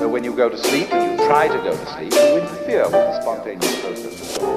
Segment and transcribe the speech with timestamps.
[0.00, 2.84] So when you go to sleep and you try to go to sleep, you interfere
[2.84, 4.50] with the spontaneous process of.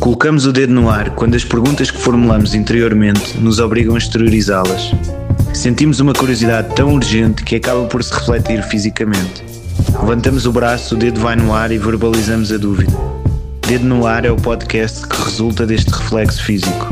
[0.00, 4.90] Colocamos o dedo no ar quando as perguntas que formulamos interiormente nos obrigam a exteriorizá-las.
[5.52, 9.44] Sentimos uma curiosidade tão urgente que acaba por se refletir fisicamente.
[10.00, 12.92] Levantamos o braço, o dedo vai no ar e verbalizamos a dúvida.
[13.68, 16.88] Dedo no ar é o podcast que resulta deste reflexo físico,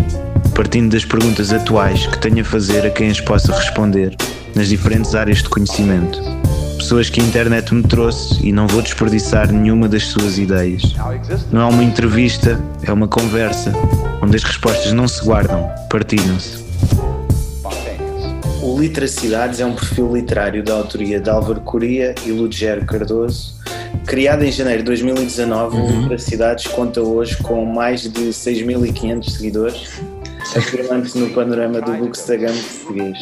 [0.54, 4.16] partindo das perguntas atuais que tenho a fazer a quem as possa responder
[4.54, 6.20] nas diferentes áreas de conhecimento.
[6.76, 10.82] Pessoas que a internet me trouxe e não vou desperdiçar nenhuma das suas ideias.
[11.50, 13.72] Não é uma entrevista, é uma conversa,
[14.20, 16.62] onde as respostas não se guardam, partilham-se.
[18.60, 23.54] O Literacidades é um perfil literário da autoria de Álvaro Coria e Ludgero Cardoso.
[24.06, 25.84] Criado em janeiro de 2019, uhum.
[25.84, 30.00] o Literacidades conta hoje com mais de 6.500 seguidores,
[30.56, 33.18] afirmando-se no panorama do Bookstagram português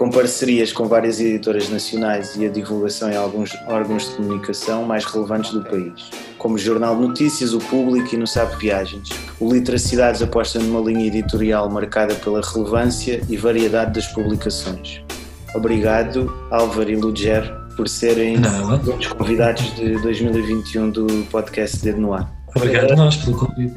[0.00, 5.04] com parcerias com várias editoras nacionais e a divulgação em alguns órgãos de comunicação mais
[5.04, 9.10] relevantes do país, como o Jornal de Notícias, o Público e no SAP Viagens.
[9.38, 15.02] O Literacidades aposta numa linha editorial marcada pela relevância e variedade das publicações.
[15.54, 18.36] Obrigado, Álvaro e Luger, por serem
[18.98, 22.32] os convidados de 2021 do podcast Dedo no Ar.
[22.56, 23.74] Obrigado a nós pelo convite.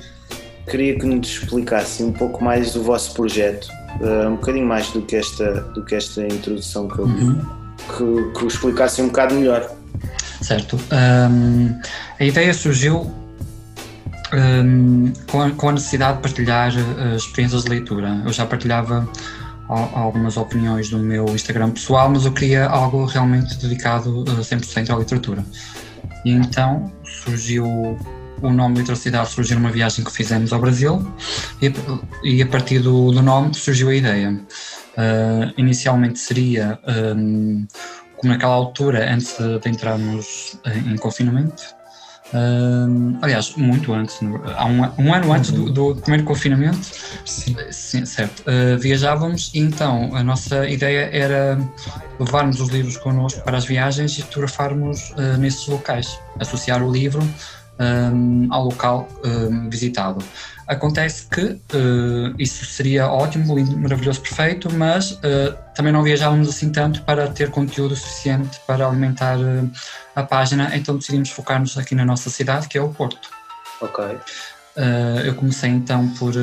[0.71, 3.67] Queria que nos explicasse um pouco mais do vosso projeto,
[4.02, 7.41] uh, um bocadinho mais do que esta, do que esta introdução que eu uhum.
[7.77, 9.69] que, que o explicasse um bocado melhor.
[10.41, 10.77] Certo.
[10.91, 11.80] Um,
[12.19, 13.11] a ideia surgiu
[14.33, 18.22] um, com, a, com, a, necessidade de partilhar uh, experiências de leitura.
[18.25, 19.08] Eu já partilhava
[19.67, 24.97] algumas opiniões no meu Instagram pessoal, mas eu queria algo realmente dedicado uh, 100% à
[24.97, 25.44] literatura.
[26.25, 27.66] E então surgiu
[28.41, 31.05] o nome Literacidade surgiu numa viagem que fizemos ao Brasil
[31.61, 31.71] e,
[32.23, 34.39] e a partir do, do, nome surgiu a ideia.
[34.95, 36.79] Uh, inicialmente seria,
[37.15, 37.65] um,
[38.17, 41.63] como naquela altura, antes de entrarmos em, em confinamento,
[42.33, 44.19] uh, aliás, muito antes,
[44.55, 46.85] há um, um ano antes do, do, primeiro confinamento,
[47.25, 47.55] sim.
[47.72, 51.57] sim certo, uh, viajávamos e então a nossa ideia era
[52.19, 57.27] levarmos os livros connosco para as viagens e fotografarmos nesses locais, associar o livro
[57.79, 60.23] um, ao local um, visitado.
[60.67, 66.72] Acontece que uh, isso seria ótimo, lindo, maravilhoso, perfeito, mas uh, também não viajávamos assim
[66.72, 69.69] tanto para ter conteúdo suficiente para alimentar uh,
[70.16, 73.29] a página, então decidimos focar-nos aqui na nossa cidade, que é o Porto.
[73.81, 74.17] Ok.
[75.25, 76.34] eu comecei então por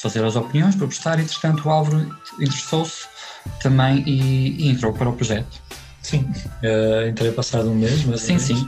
[0.00, 3.06] fazer as opiniões, por postar, entretanto o Álvaro interessou-se
[3.60, 5.67] também e, e entrou para o projeto.
[6.08, 6.24] Sim,
[6.62, 8.22] uh, entrei passado um mês, mas.
[8.22, 8.66] Sim, sim.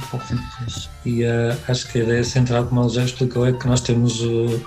[1.07, 4.21] E uh, acho que a ideia central, como ele já explicou, é que nós temos
[4.21, 4.63] uh,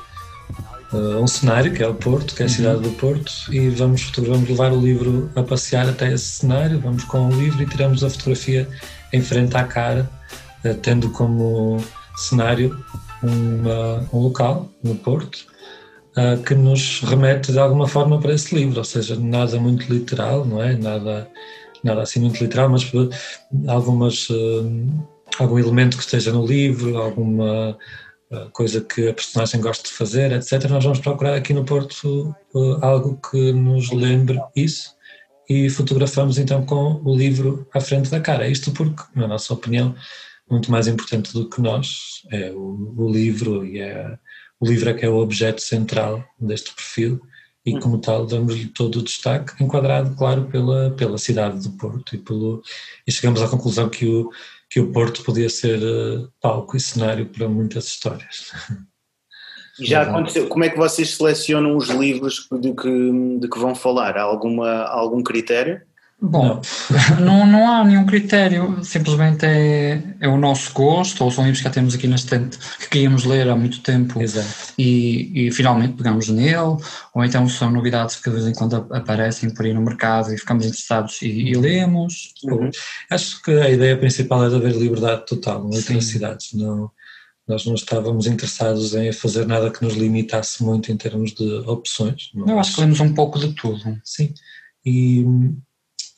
[0.92, 2.56] um cenário, que é o Porto, que é a uhum.
[2.56, 7.04] cidade do Porto, e vamos, vamos levar o livro a passear até esse cenário, vamos
[7.04, 8.68] com o livro e tiramos a fotografia
[9.12, 10.10] em frente à cara,
[10.82, 11.78] tendo como
[12.16, 12.84] cenário
[13.22, 15.46] uma, um local no Porto.
[16.46, 20.62] que nos remete de alguma forma para esse livro, ou seja, nada muito literal, não
[20.62, 20.76] é?
[20.76, 21.30] Nada
[21.84, 22.90] nada assim muito literal, mas
[23.68, 25.08] algumas, uh,
[25.40, 27.78] algum elemento que esteja no livro, alguma
[28.32, 30.70] uh, coisa que a personagem gosta de fazer, etc.
[30.70, 32.36] Nós vamos procurar aqui no Porto
[32.82, 34.96] algo que nos lembre isso
[35.50, 38.48] e fotografamos então com o livro à frente da cara.
[38.48, 39.96] Isto porque, na nossa opinião,
[40.50, 44.18] muito mais importante do que nós é o, o livro e é,
[44.60, 47.22] o livro é que é o objeto central deste perfil
[47.66, 52.18] e como tal damos-lhe todo o destaque, enquadrado, claro, pela, pela cidade do Porto e,
[52.18, 52.62] pelo,
[53.08, 54.30] e chegamos à conclusão que o,
[54.70, 58.52] que o Porto podia ser uh, palco e cenário para muitas histórias.
[59.80, 64.18] Já aconteceu, como é que vocês selecionam os livros de que, de que vão falar?
[64.18, 65.82] Há alguma, algum critério?
[66.26, 66.62] Bom,
[67.20, 67.46] não.
[67.46, 71.70] não, há nenhum critério, simplesmente é, é o nosso gosto, ou são livros que já
[71.70, 74.22] temos aqui na estante que queríamos ler há muito tempo
[74.78, 76.78] e, e, finalmente pegamos nele,
[77.14, 80.38] ou então são novidades que de vez em quando aparecem por aí no mercado e
[80.38, 82.34] ficamos interessados e, e lemos.
[82.46, 82.72] Uhum.
[83.12, 86.54] Acho que a ideia principal é de haver liberdade total, não é cidades.
[86.54, 86.90] Não,
[87.46, 92.32] nós não estávamos interessados em fazer nada que nos limitasse muito em termos de opções.
[92.34, 94.00] Eu acho que lemos um pouco de tudo.
[94.06, 94.34] Sim.
[94.86, 95.26] E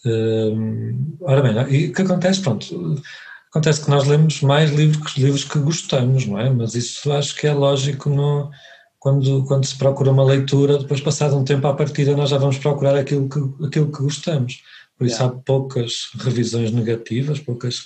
[0.06, 2.42] Uh, ora bem, e o que acontece?
[2.42, 3.02] Pronto,
[3.50, 6.50] acontece que nós lemos mais livros que livros que gostamos, não é?
[6.50, 8.52] Mas isso acho que é lógico no,
[9.00, 12.58] quando, quando se procura uma leitura, depois passado um tempo à partida nós já vamos
[12.58, 14.62] procurar aquilo que, aquilo que gostamos.
[14.98, 15.38] Por isso yeah.
[15.38, 17.84] há poucas revisões negativas, poucas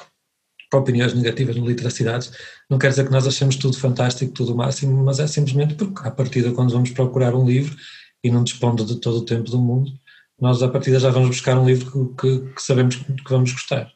[0.74, 2.32] opiniões negativas no Literacidades.
[2.70, 6.08] Não quer dizer que nós achemos tudo fantástico, tudo o máximo, mas é simplesmente porque
[6.08, 7.76] à partida quando vamos procurar um livro
[8.24, 9.92] e não dispondo de todo o tempo do mundo,
[10.42, 13.92] nós à partida já vamos buscar um livro que, que, que sabemos que vamos gostar.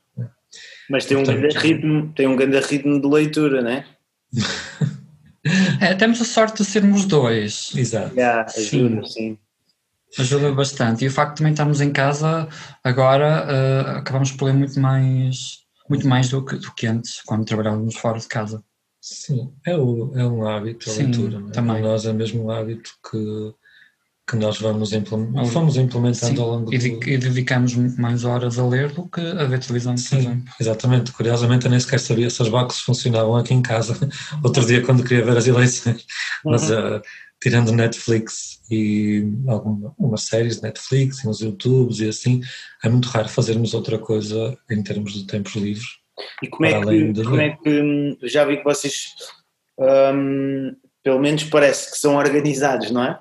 [0.90, 3.86] Mas tem um, Portanto- grande ritmo, tem um grande ritmo de leitura, né?
[5.82, 7.72] É, temos a sorte de sermos dois.
[7.76, 8.16] Exato.
[8.16, 8.86] Yeah, Sim.
[8.88, 9.38] ajuda, sim.
[10.18, 11.04] Ajuda bastante.
[11.04, 12.48] E o facto de também estarmos em casa
[12.84, 15.60] agora, eh, acabamos por ler muito mais,
[15.90, 18.64] muito mais do que, do que antes, quando trabalhávamos fora de casa.
[19.02, 21.40] Sim, é, o, é um hábito a Sim, leitura.
[21.40, 21.52] não é?
[21.52, 21.82] também.
[21.82, 23.54] Para nós é mesmo um hábito que,
[24.26, 25.52] que nós vamos implementando, Sim.
[25.52, 29.20] fomos implementando Sim, ao longo e, do, e dedicamos mais horas a ler do que
[29.20, 30.54] a ver televisão, Sim, exemplo.
[30.60, 31.12] exatamente.
[31.12, 33.98] Curiosamente, eu nem sequer sabia se as boxes funcionavam aqui em casa.
[34.44, 36.06] Outro dia, quando queria ver as eleições,
[36.46, 36.98] mas Uhum.
[36.98, 37.02] uh,
[37.42, 42.42] tirando Netflix e alguma, umas séries de Netflix e uns YouTubes e assim,
[42.82, 45.86] é muito raro fazermos outra coisa em termos de tempos livres.
[46.42, 49.08] E como é, que, de como é que hum, já vi que vocês
[49.78, 50.74] hum,
[51.04, 53.20] pelo menos parece que são organizados, não é?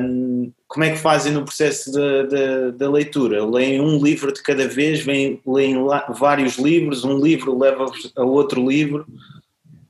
[0.00, 3.44] Hum, como é que fazem no processo da- leitura?
[3.44, 8.22] Leem um livro de cada vez, vêm, leem lá vários livros, um livro leva-vos a
[8.24, 9.06] outro livro.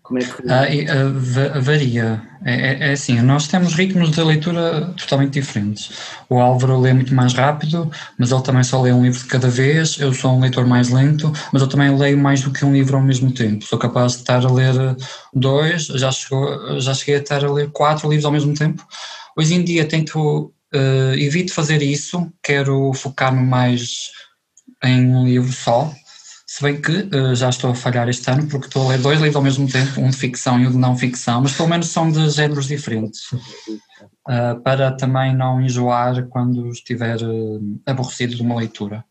[0.09, 0.51] Como é que.
[0.51, 2.23] Ah, ah, va- varia.
[2.43, 5.91] É, é- é assim, nós temos ritmos de leitura totalmente diferentes.
[6.31, 9.51] O Álvaro lê muito mais rápido, mas ele também só lê um livro de cada
[9.51, 9.99] vez.
[10.01, 12.97] Eu sou um leitor mais lento, mas eu também leio mais do que um livro
[12.97, 13.63] ao mesmo tempo.
[13.67, 14.73] Sou capaz de estar a ler
[15.35, 18.83] dois, já, chegou, já cheguei a estar a ler quatro livros ao mesmo tempo.
[19.37, 24.09] Hoje em dia tento, ah, evito fazer isso, quero focar-me mais
[24.83, 25.93] em um livro só.
[26.59, 29.21] Se bem que eh, já estou a falhar este ano porque estou a ler dois
[29.21, 31.87] livros ao mesmo tempo, um de ficção e um de não ficção, mas pelo menos
[31.87, 33.31] são de géneros diferentes,
[34.27, 39.05] ah, para também não enjoar quando estiver eh, aborrecido de uma leitura.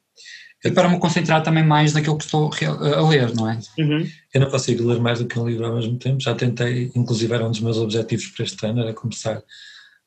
[0.62, 3.58] E para me concentrar também mais naquilo que estou a ler, não é?
[3.78, 4.06] Uhum.
[4.34, 6.20] Eu não consigo ler mais do que um livro ao mesmo tempo.
[6.20, 9.42] Já tentei, inclusive era um dos meus objetivos para este ano, era começar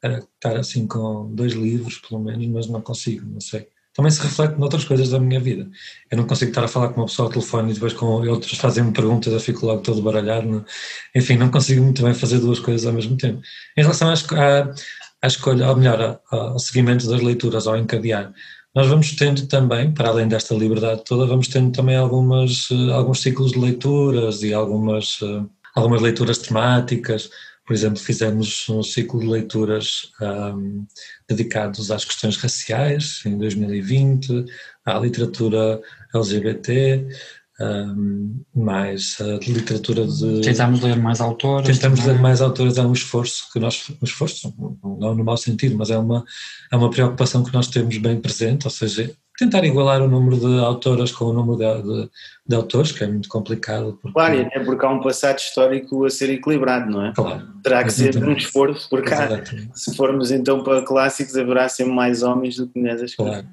[0.05, 3.67] a estar assim com dois livros, pelo menos, mas não consigo, não sei.
[3.95, 5.69] Também se reflete noutras coisas da minha vida.
[6.11, 8.57] Eu não consigo estar a falar com uma pessoa ao telefone e depois com outros
[8.59, 10.47] fazem-me perguntas, eu fico logo todo baralhado.
[10.49, 10.65] não-
[11.15, 13.43] Enfim, não consigo muito bem fazer duas coisas ao mesmo tempo.
[13.77, 14.15] Em relação à,
[15.23, 18.33] à, escolha, ou melhor, ao seguimento das leituras, ao encadear,
[18.75, 23.21] nós vamos tendo também, para além desta liberdade toda, vamos tendo também algumas, eh, alguns
[23.21, 25.43] ciclos de leituras e algumas, eh,
[25.75, 27.29] algumas leituras temáticas.
[27.71, 30.83] Por exemplo, fizemos um ciclo de leituras ahm,
[31.29, 34.45] dedicados às questões raciais em 2020,
[34.85, 35.81] à literatura
[36.13, 37.07] LGBT,
[37.61, 40.41] ahm, mais a literatura de.
[40.41, 41.79] Tentámos ler mais autores.
[41.79, 44.53] Tentamos ler mais autores, é um esforço que nós, um esforço,
[44.83, 46.25] não no mau sentido, mas é uma,
[46.73, 50.59] é uma preocupação que nós temos bem presente, ou seja, tentar igualar o número de
[50.61, 52.11] autoras com o número de, de,
[52.47, 53.99] de autores, que é muito complicado.
[54.01, 57.13] Porque, Claro, é porque há um passado histórico a ser equilibrado, não é?
[57.15, 58.45] Claro, Terá que ser um Exatamente.
[58.45, 59.71] esforço, porque há- exatamente.
[59.81, 63.15] se formos então para clássicos, haverá sempre mais homens do que mulheres.
[63.17, 63.47] Claro,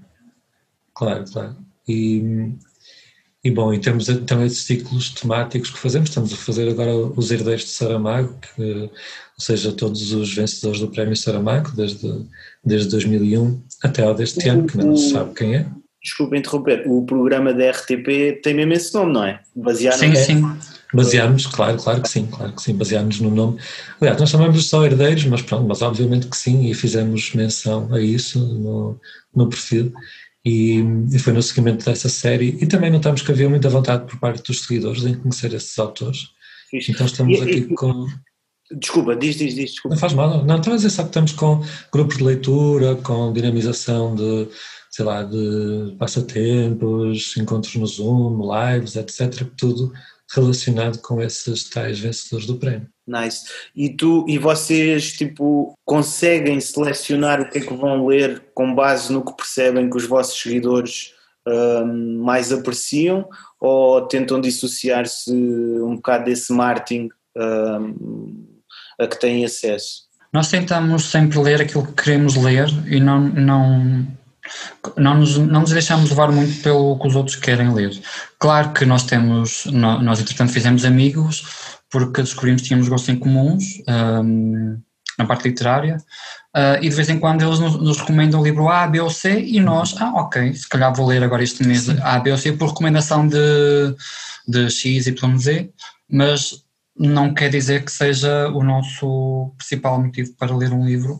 [0.94, 1.56] claro, claro.
[1.88, 2.52] E,
[3.44, 6.10] e bom, e temos então esses ciclos temáticos que fazemos.
[6.10, 8.92] Estamos a fazer agora os Herdeiros de Saramago, que, ou
[9.40, 12.26] seja, todos os vencedores do Prémio Saramago, desde,
[12.68, 15.66] desde 2001 até ao deste ano, que não se sabe quem é.
[16.04, 19.42] Desculpa interromper, o programa da RTP tem mesmo esse nome, não é?
[19.56, 20.16] Baseado Sim, no...
[20.16, 20.58] sim.
[20.94, 23.60] Baseámos, claro, claro que sim, claro que sim, baseámos no nome.
[24.00, 28.00] Aliás, nós chamamos só herdeiros, mas pronto, mas obviamente que sim, e fizemos menção a
[28.00, 28.98] isso no,
[29.36, 29.92] no perfil.
[30.46, 30.82] E,
[31.12, 32.58] e foi no seguimento dessa série.
[32.62, 36.20] E também notamos que havia muita vontade por parte dos seguidores em conhecer esses autores.
[36.88, 38.08] Então estamos E- aqui e- com.
[38.72, 39.96] Desculpa, diz, diz, diz, desculpa.
[39.96, 40.58] Não faz mal, não.
[40.58, 44.48] Estava a dizer só que estamos com grupos de leitura, com dinamização de,
[44.92, 49.48] sei lá, de passatempos, encontros no Zoom, lives, etc.
[49.58, 49.94] Tudo
[50.34, 52.88] relacionado com esses tais vencedores do prémio.
[53.08, 53.46] Nice.
[53.74, 59.14] E tu e vocês tipo conseguem selecionar o que é que vão ler com base
[59.14, 61.14] no que percebem que os vossos seguidores
[61.48, 63.30] hum, mais apreciam
[63.62, 67.08] ou tentam dissociar-se um bocado desse marketing
[67.38, 68.47] hum,
[69.00, 70.08] a que têm acesso?
[70.34, 74.08] Nós tentamos sempre ler aquilo que queremos ler e não, não,
[74.98, 77.98] não, nos, não nos deixamos levar muito pelo que os outros querem ler.
[78.40, 81.44] Claro que nós temos, nó- nós entretanto fizemos amigos
[81.90, 84.78] porque descobrimos que tínhamos gostos em comuns hum,
[85.18, 85.98] na parte literária
[86.54, 89.10] ah, e de vez em quando eles nos, nos recomendam o livro A, B ou
[89.10, 92.38] C e nós, ah ok, se calhar vou ler agora este mês A, B ou
[92.38, 93.96] C por recomendação de,
[94.48, 95.70] de X, Y, Z,
[96.10, 96.67] mas
[96.98, 101.20] não quer dizer que seja o nosso principal motivo para ler um livro.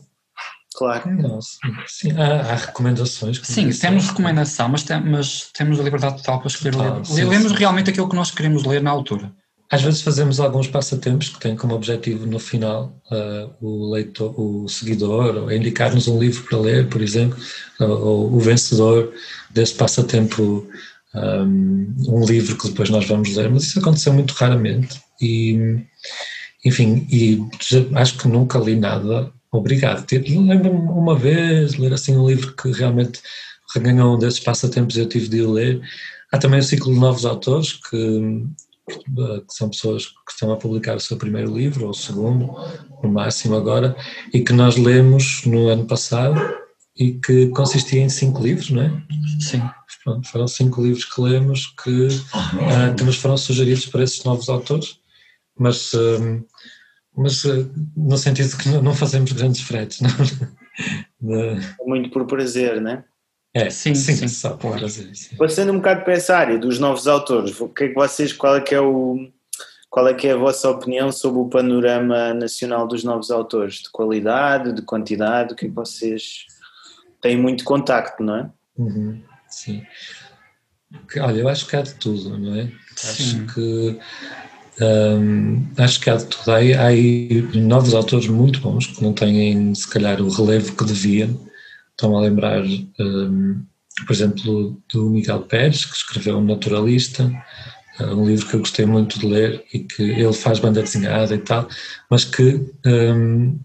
[0.76, 1.10] Claro.
[1.10, 1.40] Não,
[1.86, 3.40] sim, há, há recomendações.
[3.42, 3.80] Sim, disse.
[3.80, 7.06] temos recomendação, mas, tem- mas temos a liberdade total para escolher o Claro, livro.
[7.06, 7.58] sim, Lemos sim.
[7.58, 9.32] realmente aquilo que nós queremos ler na altura.
[9.70, 14.68] Às vezes fazemos alguns passatempos que têm como objetivo no final ah, o leitor, o
[14.68, 17.36] seguidor, ou indicar-nos um livro para ler, por exemplo,
[17.80, 19.12] ou, ou o vencedor
[19.50, 20.66] desse passatempo
[21.14, 25.00] um, um, livro que depois nós vamos ler, mas isso aconteceu muito raramente.
[25.20, 25.84] E,
[26.64, 27.42] enfim, e
[27.94, 30.06] acho que nunca li nada obrigado.
[30.12, 33.20] Lembro-me uma vez ler assim um livro que realmente
[33.74, 35.80] reganhou um desses passatempos eu tive de ler.
[36.32, 38.44] Há também o ciclo de novos autores que,
[38.86, 42.54] que são pessoas que estão a publicar o seu primeiro livro, ou o segundo,
[43.02, 43.96] no máximo agora,
[44.32, 46.38] e que nós lemos no ano passado
[46.96, 49.02] e que consistia em cinco livros, não é?
[49.40, 49.62] Sim.
[50.04, 54.48] Pronto, foram cinco livros que lemos que, uh, que nos foram sugeridos para esses novos
[54.48, 54.97] autores,
[55.58, 56.44] mas, uh,
[57.16, 60.10] mas uh, no sentido que não fazemos grandes fretes, não?
[61.84, 63.04] Muito por prazer, não é?
[63.54, 65.14] É, sim, sim, sim só por prazer.
[65.16, 65.36] Sim.
[65.36, 68.56] Passando um bocado para essa área dos novos autores, o que é que vocês, qual
[68.56, 69.30] é que é o
[69.90, 73.76] qual é que é a vossa opinião sobre o panorama nacional dos novos autores?
[73.76, 76.44] De qualidade, de quantidade, o que é que vocês
[77.22, 78.50] têm muito contacto, não é?
[78.76, 79.82] Uhum, sim.
[81.20, 82.70] Olha, eu acho que há de tudo, não é?
[82.96, 83.44] Sim.
[83.46, 83.98] Acho que
[84.80, 86.50] um, acho que há de tudo.
[86.50, 90.84] Há, há aí novos autores muito bons que não têm, se calhar, o relevo que
[90.84, 91.38] deviam.
[91.90, 92.62] Estão a lembrar,
[93.00, 93.62] um,
[94.06, 97.30] por exemplo, do Miguel Pérez, que escreveu um Naturalista,
[98.00, 101.38] um livro que eu gostei muito de ler e que ele faz banda desenhada e
[101.38, 101.68] tal,
[102.08, 103.58] mas que um,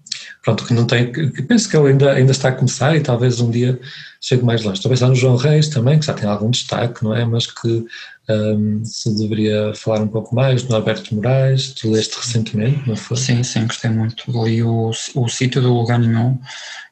[0.44, 3.40] pronto, que não tem, que penso que ele ainda, ainda está a começar e talvez
[3.40, 3.80] um dia
[4.22, 4.82] chegue mais longe.
[4.82, 7.24] Talvez lá no João Reis também, que já tem algum destaque, não é?
[7.24, 7.86] Mas que
[8.30, 13.16] um, se deveria falar um pouco mais no Alberto Moraes, tu leste recentemente, não foi?
[13.18, 14.24] Sim, sim, gostei muito.
[14.44, 16.38] Li o, o sítio do Lugar Nenhum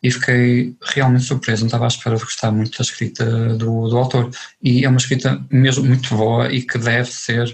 [0.01, 3.97] e fiquei realmente surpreso, não estava à espera de gostar muito da escrita do, do
[3.97, 4.31] autor.
[4.63, 7.49] E é uma escrita mesmo muito boa e que deve ser,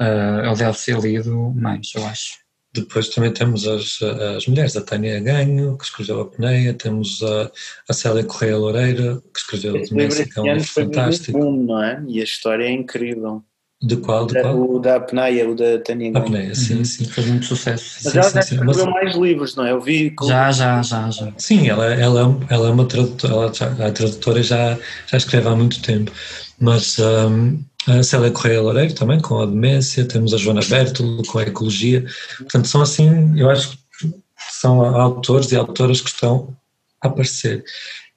[0.00, 2.45] uh, deve ser lido mais, eu acho.
[2.80, 4.00] Depois também temos as,
[4.36, 7.50] as mulheres, a Tânia Ganho, que escreveu a Peneia, temos a,
[7.88, 11.38] a Célia Correia Loureira, que escreveu Esse Demência, que é um livro fantástico.
[11.38, 12.02] Boom, não é?
[12.06, 13.42] E a história é incrível.
[13.82, 14.26] De qual?
[14.26, 14.58] De qual?
[14.58, 16.24] O da Peneia, o da Tânia Ganho.
[16.24, 16.84] A Peneia, sim, uhum.
[16.84, 17.04] sim.
[17.04, 18.00] Fez muito sucesso.
[18.04, 18.84] Mas sim, ela já escreveu mas...
[18.84, 19.72] mais livros, não é?
[19.72, 20.14] Eu vi...
[20.26, 21.32] Já, já, já, já.
[21.36, 25.54] Sim, ela, ela, ela é uma tradutora, ela já, a tradutora já, já escreve há
[25.54, 26.10] muito tempo,
[26.58, 26.98] mas...
[26.98, 31.42] Um, a Célia Correia Loureiro também, com a demência, temos a Joana Bertolo com a
[31.42, 32.04] ecologia.
[32.38, 34.12] Portanto, são assim, eu acho que
[34.50, 36.56] são autores e autoras que estão
[37.00, 37.64] a aparecer.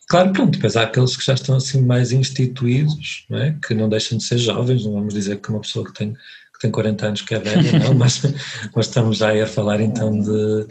[0.07, 3.55] Claro, pronto, depois há aqueles que já estão assim mais instituídos, não é?
[3.65, 6.59] que não deixam de ser jovens, não vamos dizer que uma pessoa que tem, que
[6.59, 8.21] tem 40 anos que é velha, não, mas,
[8.75, 10.67] mas estamos já aí a falar então de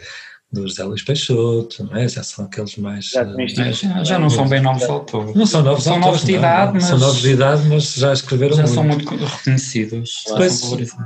[0.51, 2.07] do José Luís Peixoto, não é?
[2.07, 3.09] já são aqueles mais.
[3.09, 5.35] Já, uh, já, já não são bem novos autores.
[5.35, 6.11] Não são novos são autores.
[6.13, 8.73] Novos de idade, mas, são novos de idade, mas já escreveram já muito.
[8.73, 10.11] são muito reconhecidos.
[10.27, 10.61] Depois,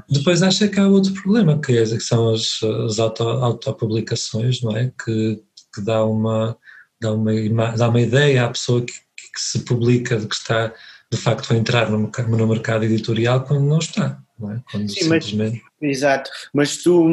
[0.09, 4.77] depois acho que há outro problema, que, é, que são as, as auto, autopublicações, não
[4.77, 4.91] é?
[5.03, 5.41] Que,
[5.75, 6.57] que dá, uma,
[7.01, 7.31] dá, uma,
[7.75, 10.71] dá uma ideia à pessoa que, que se publica de que está
[11.11, 14.19] de facto a entrar no, no mercado editorial quando não está.
[14.43, 14.61] Não é?
[14.69, 15.61] Quando Sim, simplesmente...
[15.63, 17.09] mas Exato, mas tu,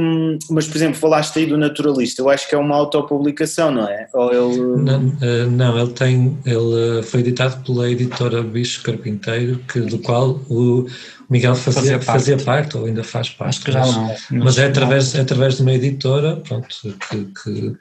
[0.49, 4.09] mas por exemplo, falaste aí do naturalista, eu acho que é uma autopublicação, não é?
[4.15, 4.83] Ou ele...
[4.83, 10.41] não, eh, não, ele tem, ele foi editado pela editora Bicho Carpinteiro, que, do qual
[10.49, 10.87] o
[11.29, 12.07] Miguel fazia, fazia, parte.
[12.07, 13.57] fazia parte, ou ainda faz parte.
[13.57, 14.15] Acho que já não.
[14.45, 16.69] Mas é através, é através de uma editora, pronto,
[17.11, 17.25] que...
[17.43, 17.77] que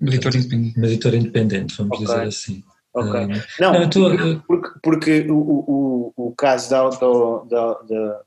[0.00, 0.78] uma editora independente.
[0.78, 2.06] Uma editora independente, vamos okay.
[2.06, 2.64] dizer assim.
[2.94, 3.20] Ok.
[3.20, 3.28] Um,
[3.60, 4.10] não, não tô,
[4.46, 8.20] porque, porque o, o, o caso da, auto, da, da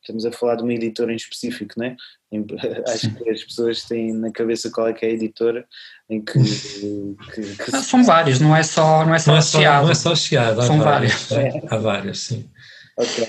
[0.00, 1.96] estamos a falar de uma editora em específico, não é?
[2.88, 5.66] Acho que as pessoas têm na cabeça qual é que é a editora
[6.08, 9.42] em que, que, que ah, são vários, não é só não é só não é
[9.42, 11.72] só, não é só chiado, são vários, vários.
[11.72, 12.50] Há vários, sim.
[12.98, 13.28] Ok.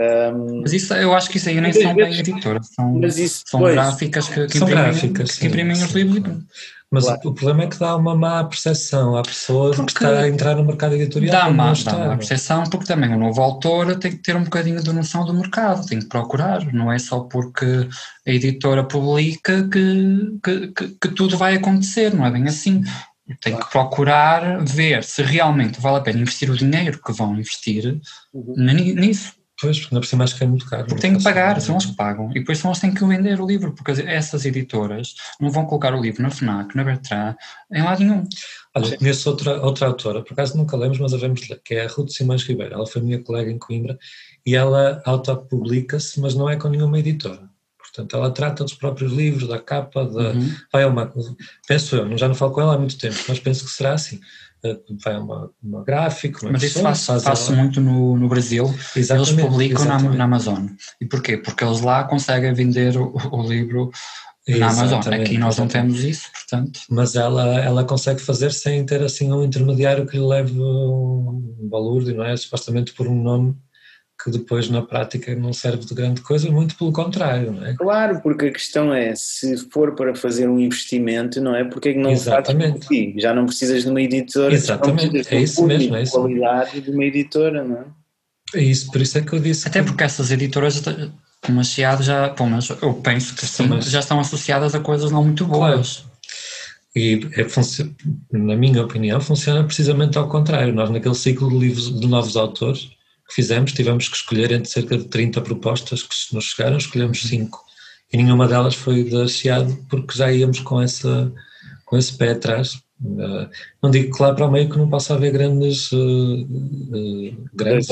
[0.00, 3.00] Um, mas isso, eu acho que isso aí nem são bem editoras, são,
[3.44, 6.38] são gráficas que, que são imprimem, gráficas, que imprimem os livros.
[6.92, 7.20] Mas claro.
[7.24, 10.56] o problema é que dá uma má percepção à pessoa porque que está a entrar
[10.56, 11.32] no mercado editorial.
[11.32, 14.82] Dá má, dá má percepção porque também o novo autor tem que ter um bocadinho
[14.82, 17.88] de noção do mercado, tem que procurar, não é só porque
[18.26, 22.82] a editora publica que, que, que, que tudo vai acontecer, não é bem assim.
[23.40, 28.00] Tem que procurar ver se realmente vale a pena investir o dinheiro que vão investir
[28.34, 28.54] uhum.
[28.56, 29.39] nisso.
[29.60, 30.86] Pois, porque não por cima acho que é muito caro.
[30.86, 32.30] Porque têm que pagar, são eles que pagam.
[32.30, 35.66] E depois são eles que têm que vender o livro, porque essas editoras não vão
[35.66, 37.36] colocar o livro na FNAC, na Bertrand,
[37.70, 38.26] em lado nenhum.
[38.74, 41.88] Olha, conheço outra, outra autora, por acaso nunca lemos, mas havemos ler, que é a
[41.88, 42.74] Ruth Simões Ribeiro.
[42.74, 43.98] Ela foi minha colega em Coimbra
[44.46, 47.50] e ela autopublica-se, mas não é com nenhuma editora.
[47.78, 50.30] Portanto, ela trata dos próprios livros, da capa, da.
[50.30, 50.54] Uhum.
[50.72, 51.12] Vai uma,
[51.66, 54.20] penso eu, já não falo com ela há muito tempo, mas penso que será assim
[55.04, 56.40] vai uma, uma gráfica.
[56.42, 58.64] Uma Mas isso faço, faço muito no, no Brasil.
[58.94, 60.66] Exatamente, eles publicam na, na, Amazon.
[61.00, 61.36] E porquê?
[61.36, 63.90] Porque eles lá conseguem vender o, o livro
[64.48, 65.00] na Amazon.
[65.12, 66.80] Aqui nós não temos isso, portanto.
[66.88, 72.16] Mas ela, ela consegue fazer sem ter assim um intermediário que lhe leve um balúrdio,
[72.16, 72.36] não é?
[72.36, 73.56] Supostamente por um nome
[74.22, 77.74] que depois na prática não serve de grande coisa, muito pelo contrário, não é?
[77.74, 81.64] Claro, porque a questão é, se for para fazer um investimento, não é?
[81.64, 82.86] Porque é que não Exatamente.
[82.86, 86.12] fazes Já não precisas de uma editora, Exatamente, é isso mesmo, é isso.
[86.12, 87.84] qualidade de uma editora, não é?
[88.54, 89.66] É isso, por isso é que eu disse.
[89.66, 90.82] Até porque essas editoras,
[91.40, 94.80] como a Chiado, já, pelo menos eu penso que sim, Mas- já estão associadas a
[94.80, 96.04] coisas não muito boas.
[96.94, 97.46] E é,
[98.36, 100.74] na minha opinião, funciona precisamente ao contrário.
[100.74, 102.90] Nós, naquele ciclo de livros de novos autores
[103.30, 107.64] que fizemos, tivemos que escolher entre cerca de 30 propostas que nos chegaram, escolhemos 5.
[108.12, 111.32] E nenhuma delas foi da Chiado, porque já íamos com, essa,
[111.84, 112.80] com esse pé atrás.
[113.02, 113.48] Eh,
[113.80, 117.86] não digo que lá para o meio que não possa haver grandes, eh, eh, grandes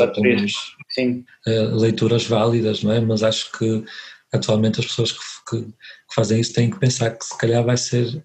[0.90, 1.24] Sim.
[1.46, 3.00] leituras válidas, não é?
[3.00, 3.84] Mas acho que
[4.32, 5.18] atualmente as pessoas que,
[5.50, 8.22] que- que fazem isso têm que pensar que se calhar vai ser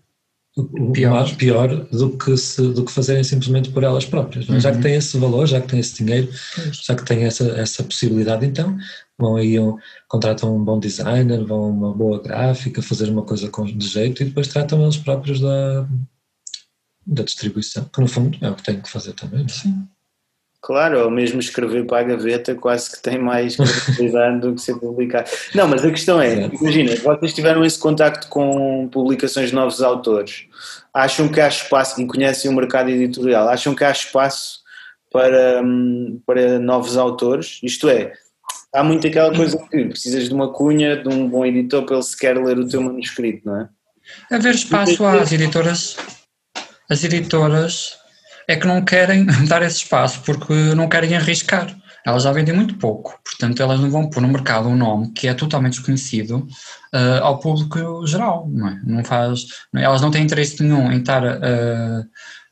[0.93, 1.35] Pior.
[1.35, 4.47] pior do que, se, do que fazerem simplesmente por elas próprias.
[4.47, 4.59] é?
[4.59, 6.29] Já que têm esse valor, já que têm esse dinheiro,
[6.71, 8.77] já que têm essa, essa possibilidade, então
[9.17, 13.65] vão aí, um, contratam um bom designer, vão uma boa gráfica, fazer uma coisa com,
[13.65, 15.87] de jeito e depois tratam eles próprios da,
[17.07, 19.45] da distribuição, que no fundo é o que têm que fazer também.
[19.45, 19.47] é?
[19.47, 19.87] Sim.
[20.63, 24.75] Claro, ou mesmo escrever para a gaveta quase que tem mais credibilidade do que ser
[24.75, 25.29] publicado.
[25.53, 26.55] Não, mas a questão é, Exato.
[26.55, 30.45] imagina, vocês tiveram esse contacto com publicações de novos autores,
[30.93, 34.61] acham que há espaço, e conhecem o mercado editorial, acham que há espaço
[35.11, 37.59] para, hum, para novos autores?
[37.61, 38.13] Isto é,
[38.73, 42.03] há muito aquela coisa que precisas de uma cunha, de um bom editor para ele
[42.03, 43.69] sequer ler o teu manuscrito, não é?
[44.31, 45.97] Haver espaço às editoras,
[46.89, 48.01] as editoras
[48.47, 51.75] é que não querem dar esse espaço porque não querem arriscar.
[52.05, 55.25] Elas já vendem muito pouco, portanto elas não vão pôr no mercado um nome que
[55.25, 56.45] é totalmente desconhecido
[56.91, 58.81] ah, ao público geral, não é?
[58.83, 62.03] Não faz, elas não têm interesse nenhum em estar a,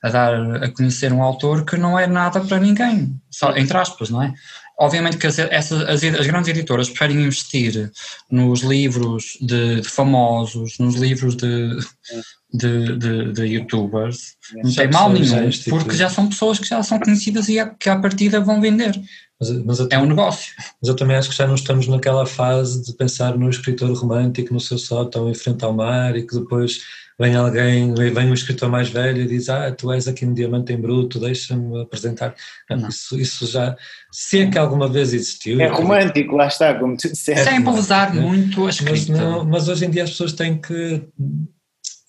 [0.02, 4.10] a dar a conhecer um autor que não é nada para ninguém, só entre aspas,
[4.10, 4.34] não é?
[4.82, 7.92] Obviamente que as, essas, as, as grandes editoras preferem investir
[8.32, 11.78] nos livros de, de famosos, nos livros de,
[12.54, 15.84] de, de, de youtubers, não Já tem mal pessoas já nenhum, instituídas.
[15.84, 19.00] porque já são pessoas que já são conhecidas e a- que à partida vão vender.
[19.40, 20.52] Mas, mas É um negócio.
[20.82, 24.54] Mas eu também acho que já não estamos naquela fase de pensar no escritor romântico
[24.54, 26.80] no seu sótão em frente ao mar e que depois
[27.22, 30.74] vem alguém, vem um escritor mais velho e diz ah, tu és aqui um diamante
[30.74, 32.34] em bruto, deixa-me apresentar.
[32.68, 32.90] Não.
[32.90, 33.78] Isso, isso já,
[34.12, 35.62] se é que alguma vez existiu.
[35.62, 37.44] É romântico, lá está, como tu disseste.
[37.44, 38.22] Sem embelezar né?
[38.22, 39.14] muito a Mas, escrita.
[39.14, 41.04] não, mas hoje em dia as pessoas têm que,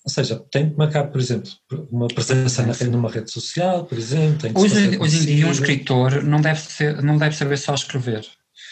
[0.03, 1.51] ou seja, têm que marcar, por exemplo,
[1.91, 4.39] uma presença na, numa rede social, por exemplo.
[4.39, 7.75] Tem que Hoje, hoje em dia um escritor não deve, ser, não deve saber só
[7.75, 8.25] escrever,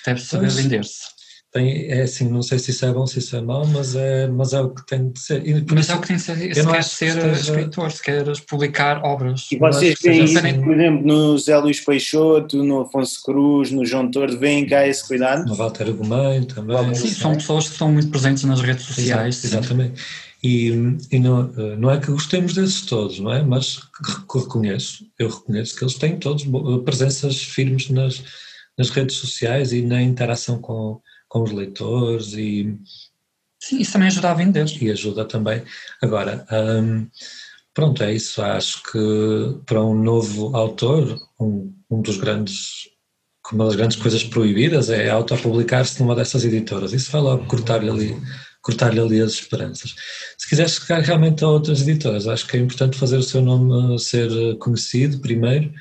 [0.03, 1.20] deve saber vender-se.
[1.53, 4.25] Tem, é assim, não sei se isso é bom, se isso é mau, mas é,
[4.25, 5.45] mas é o que tem de ser.
[5.45, 7.05] E Mas isso- é o que tem de ser, se não quer acho que ser
[7.17, 9.47] esteja- escritor, se queres publicar obras.
[9.51, 10.63] E vocês veem seja isso, assim.
[10.63, 15.05] por exemplo, no Zé Luís Peixoto, no Afonso Cruz, no João Tordo, veem cá esse
[15.05, 15.45] cuidado?
[15.45, 16.95] No Walter Gomes também.
[16.95, 19.43] Sim, são pessoas que estão muito presentes nas redes sociais.
[19.43, 20.01] Exato, exatamente.
[20.41, 20.69] E,
[21.11, 23.43] e não, eh, não é que gostemos desses todos, não é?
[23.43, 23.77] Mas
[24.29, 26.45] que reconheço, eu reconheço que eles têm todos
[26.85, 28.23] presenças firmes nas,
[28.77, 30.99] nas redes sociais e na interação com,
[31.31, 32.77] com os leitores e,
[33.57, 34.65] Sim, isso também ajuda a vender.
[34.81, 35.63] e ajuda também.
[36.01, 37.07] Agora, hum,
[37.73, 38.41] pronto, é isso.
[38.41, 42.89] Acho que para um novo autor, um, um dos grandes,
[43.53, 46.91] uma das grandes coisas proibidas é autopublicar-se numa dessas editoras.
[46.91, 48.17] Isso vai logo cortar-lhe ali,
[48.61, 49.95] cortar-lhe ali as esperanças.
[50.37, 53.97] Se quiser chegar realmente a outras editoras, acho que é importante fazer o seu nome
[53.99, 55.71] ser conhecido primeiro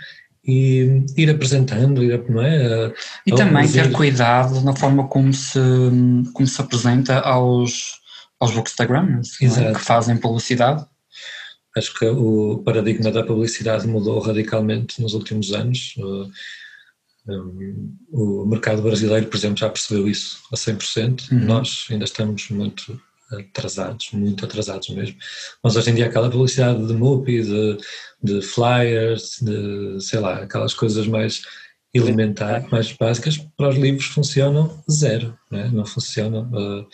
[0.45, 2.93] e ir apresentando, ir, não é?
[3.27, 5.61] E também ter cuidado na forma como se,
[6.33, 8.01] como se apresenta aos,
[8.39, 9.73] aos bookstagrammers não é?
[9.75, 10.85] Que fazem publicidade.
[11.77, 15.95] Acho que o paradigma da publicidade mudou radicalmente nos últimos anos.
[18.11, 21.31] O mercado brasileiro, por exemplo, já percebeu isso a 100%.
[21.31, 21.39] Uhum.
[21.45, 23.01] Nós ainda estamos muito
[23.33, 25.17] atrasados, muito atrasados mesmo.
[25.63, 27.79] Mas hoje em dia aquela publicidade de MUPI, de,
[28.23, 31.43] de flyers, de, sei lá, aquelas coisas mais
[31.93, 35.69] elementares, mais básicas, para os livros funcionam zero, né?
[35.73, 36.49] não funcionam.
[36.53, 36.87] uh,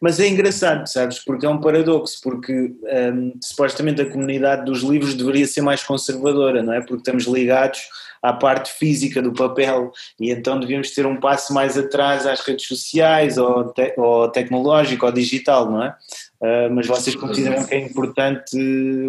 [0.00, 1.18] Mas é engraçado, sabes?
[1.18, 6.62] Porque é um paradoxo, porque hum, supostamente a comunidade dos livros deveria ser mais conservadora,
[6.62, 6.80] não é?
[6.80, 7.80] Porque estamos ligados
[8.22, 12.66] à parte física do papel e então devíamos ter um passo mais atrás às redes
[12.66, 15.94] sociais ou, te ou tecnológico ou digital, não é?
[16.40, 18.56] Uh, mas vocês consideram que é importante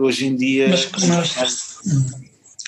[0.02, 0.68] hoje em dia.
[0.70, 1.80] Mas, mas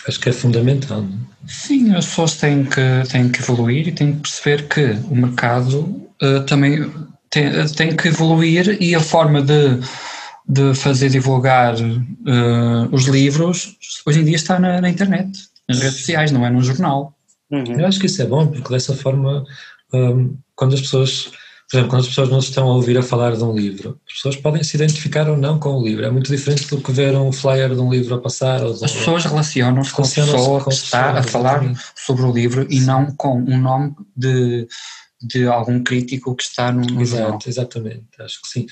[0.07, 1.01] acho que é fundamental.
[1.01, 1.09] Não?
[1.09, 1.33] é?
[1.47, 5.79] sim, as pessoas têm que, têm que evoluir e têm que perceber que o mercado
[6.21, 6.89] uh, também
[7.33, 9.79] tem, tem que evoluir e a forma de,
[10.47, 15.31] de fazer divulgar uh, os livros hoje em dia está na, na internet,
[15.67, 17.17] nas redes sociais, não é num jornal.
[17.49, 17.79] Uhum.
[17.79, 19.43] Eu acho que isso é bom, porque dessa forma,
[19.93, 21.31] hum, quando as pessoas,
[21.69, 24.13] por exemplo, quando as pessoas nos estão a ouvir a falar de um livro, as
[24.13, 26.05] pessoas podem se identificar ou não com o livro.
[26.05, 28.63] É muito diferente do que ver um flyer de um livro a passar.
[28.63, 31.61] Ou de um- As pessoas relacionam-se com a pessoa que está a falar
[31.95, 34.67] sobre o livro e não com um nome de,
[35.23, 37.29] de algum crítico que está no, no jornal.
[37.29, 38.07] Exato, exatamente.
[38.19, 38.65] Acho que sim.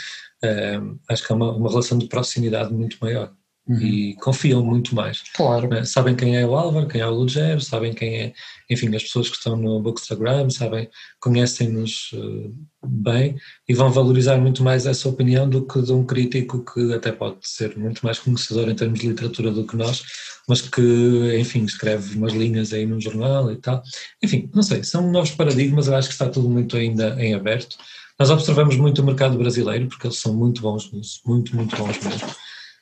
[0.44, 3.32] Hum, acho que é uma, uma relação de proximidade muito maior
[3.68, 3.80] Uhum.
[3.80, 5.22] e confiam muito mais.
[5.36, 5.86] Claro.
[5.86, 8.34] Sabem quem é o Álvaro, quem é o Lugero, sabem quem é,
[8.70, 12.50] enfim, as pessoas que estão no Bookstagram, sabem, conhecem-nos eh,
[12.84, 13.38] bem
[13.70, 17.38] e vão valorizar muito mais essa opinião do que de um crítico que até pode
[17.44, 20.02] ser muito mais conhecedor em termos de literatura do que nós,
[20.48, 23.82] mas que, enfim, escreve umas linhas aí no jornal e tal.
[24.24, 27.78] Enfim, não sei, são novos paradigmas, eu acho que está tudo muito ainda em aberto.
[28.20, 32.00] Nós observamos muito o mercado brasileiro, porque eles são muito bons nisso, muito, muito bons
[32.04, 32.30] mesmo.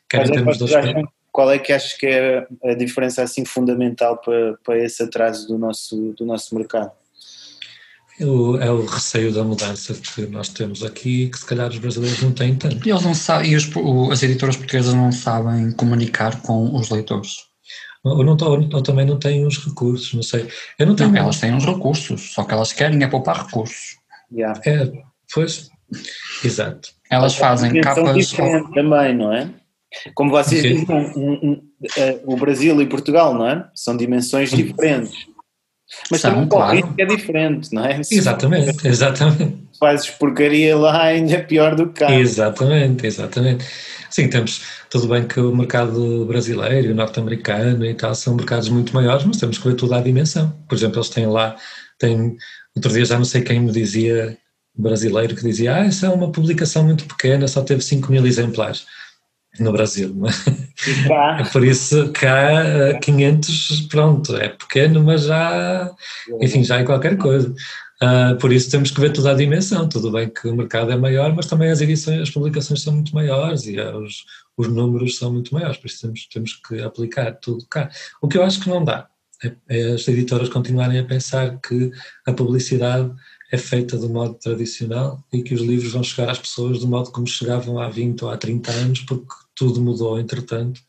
[0.09, 4.17] Quer em é termos acham- Qual é que achas que é a diferença assim fundamental
[4.17, 6.91] para, para esse atraso do nosso, do nosso mercado?
[8.19, 11.77] É o, é o receio da mudança que nós temos aqui, que se calhar os
[11.77, 12.85] brasileiros não têm tanto.
[12.85, 16.89] E, eles não sabem, e os- o- as editoras portuguesas não sabem comunicar com os
[16.89, 17.47] leitores.
[18.13, 20.47] Ou, não, ou, ou também não têm os recursos, não sei.
[20.77, 21.11] Eu não tenho.
[21.11, 23.97] Não, elas têm uns recursos, só que elas querem é poupar recursos.
[24.31, 24.59] Yeah.
[24.65, 24.91] É,
[25.33, 25.69] pois,
[26.43, 26.89] exato.
[27.09, 28.15] Elas fazem capas.
[28.15, 29.49] diferente também, não é?
[30.13, 31.61] Como vocês dizem, um- um-
[31.97, 33.65] eh, o Brasil e Portugal, não é?
[33.73, 35.13] São dimensões diferentes.
[36.11, 36.75] Mas São, também o claro.
[36.75, 38.03] ritmo é diferente, não é?
[38.03, 39.57] Se Exatamente, exatamente.
[39.79, 42.11] fazes porcaria lá ainda é pior do que cá.
[42.13, 43.65] Exatamente, exatamente.
[44.09, 49.25] Sim, temos tudo bem que o mercado brasileiro norte-americano e tal são mercados muito maiores,
[49.25, 50.51] mas temos que ver toda a dimensão.
[50.67, 51.55] Por exemplo, eles têm lá,
[51.97, 52.37] têm,
[52.75, 54.37] outro dia já não sei quem me dizia,
[54.75, 58.85] brasileiro, que dizia, ah, isso é uma publicação muito pequena, só teve 5 mil exemplares
[59.59, 60.15] no Brasil.
[61.07, 65.91] cá, É por isso que há eh, 500, pronto, é pequeno, mas já,
[66.41, 67.53] enfim, já é qualquer coisa.
[68.01, 69.87] Ah, por isso temos que ver toda a dimensão.
[69.89, 73.13] Tudo bem que o mercado é maior, mas também as edições, as publicações são muito
[73.13, 77.65] maiores e os, os números são muito maiores, por isso temos, temos que aplicar tudo
[77.69, 77.89] cá.
[78.21, 79.09] O que eu acho que não dá
[79.43, 81.91] é, é as editoras continuarem a pensar que
[82.25, 83.11] a publicidade
[83.51, 87.11] é feita do modo tradicional e que os livros vão chegar às pessoas do modo
[87.11, 90.81] como chegavam há 20 ou há 30 anos, porque tudo mudou entretanto.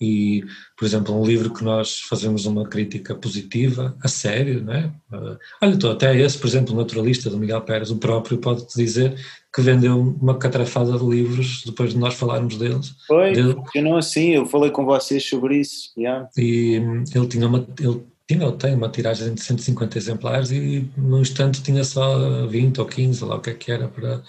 [0.00, 0.42] E,
[0.76, 4.86] por exemplo, um livro que nós fazemos uma crítica positiva, a sério, não é?
[5.12, 8.76] Uh, olha, tô, até esse, por exemplo, o Naturalista, do Miguel Pérez, o próprio pode-te
[8.76, 9.14] dizer
[9.54, 12.94] que vendeu uma catrafada de livros depois de nós falarmos deles.
[13.06, 13.54] foi, Dele.
[13.54, 15.90] funcionou assim, eu falei com vocês sobre isso.
[15.98, 16.28] yeah.
[16.36, 20.88] E hum, ele tinha uma, ele tinha ou tem uma tiragem de 150 exemplares e
[20.96, 24.22] no instante tinha só 20 ou 15, lá o que é que era para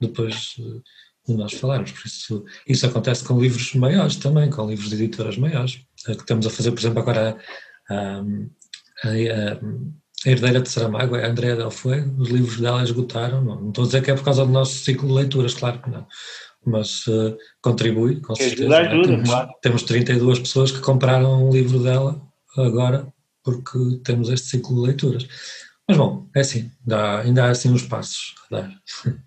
[0.00, 0.80] depois eh,
[1.26, 1.90] de nós falarmos.
[1.92, 5.80] Por isso, isso acontece com livros maiores também, com livros de editoras maiores.
[6.08, 7.36] Eh, Que estamos a fazer, por exemplo, agora
[7.88, 9.52] a, a, a,
[10.24, 13.42] a Herdeira de Saramago, a Andrea Del Fuego, os livros dela esgotaram.
[13.44, 15.80] Não, não estou a dizer que é por causa do nosso ciclo de leituras, claro
[15.82, 16.06] que não.
[16.64, 18.68] Mas eh, contribui, com certeza.
[18.76, 18.88] É?
[19.06, 19.50] Temos- claro.
[19.62, 22.20] temos 32 pessoas que compraram um livro dela
[22.56, 23.06] agora
[23.44, 25.28] porque temos este ciclo de leituras.
[25.88, 28.70] Mas bom, é assim, dá, ainda há assim uns passos a dar.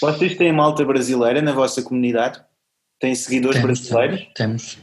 [0.00, 2.40] Vocês têm malta brasileira na vossa comunidade?
[3.00, 4.26] Têm seguidores Temos, brasileiros?
[4.34, 4.78] temos,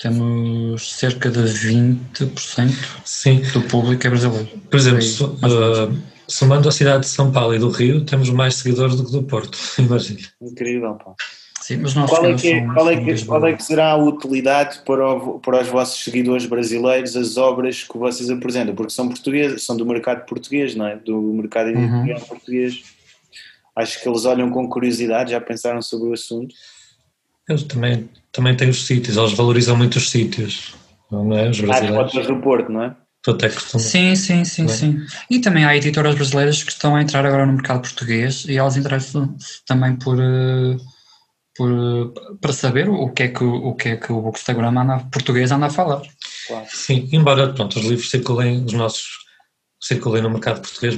[0.00, 2.72] temos cerca de 20%
[3.04, 4.46] Sim, do público é brasileiro.
[4.70, 5.20] por exemplo, menos.
[6.00, 9.12] uh, somando a cidade de São Paulo e do Rio, temos mais seguidores do que
[9.12, 10.20] do Porto, imagina.
[10.40, 11.12] Incrível, pá.
[11.60, 13.90] Sim, mas Qual é, temos que, é- são- qual, é que, qual é que será
[13.90, 18.74] a utilidade para, o- para os vossos seguidores brasileiros, as obras que vocês apresentam?
[18.74, 20.96] Porque são portugueses, são do mercado português, não é?
[20.96, 22.14] Do mercado Uhum.
[22.26, 22.82] português.
[23.78, 26.54] Acho que eles olham com curiosidade, já pensaram sobre o assunto.
[27.48, 30.74] Eles também, também têm os sítios, eles valorizam muito os sítios,
[31.10, 31.48] não é?
[31.48, 32.12] Os Ah, as brasileiros.
[32.12, 32.96] fotos do Porto, não é?
[33.26, 33.50] Até.
[33.50, 34.68] Sim, sim, sim, é?
[34.68, 35.06] sim.
[35.30, 38.76] E também há editoras brasileiras que estão a entrar agora no mercado português e elas
[38.76, 40.76] interessam-se também por, eh,
[41.54, 44.98] por eh, para saber o que é que o, que é que o Bookstagram anda,
[45.12, 46.02] português anda a falar.
[46.68, 49.27] Sim, embora pronto, os livros circulem, os nossos
[49.80, 50.96] circulem no mercado português,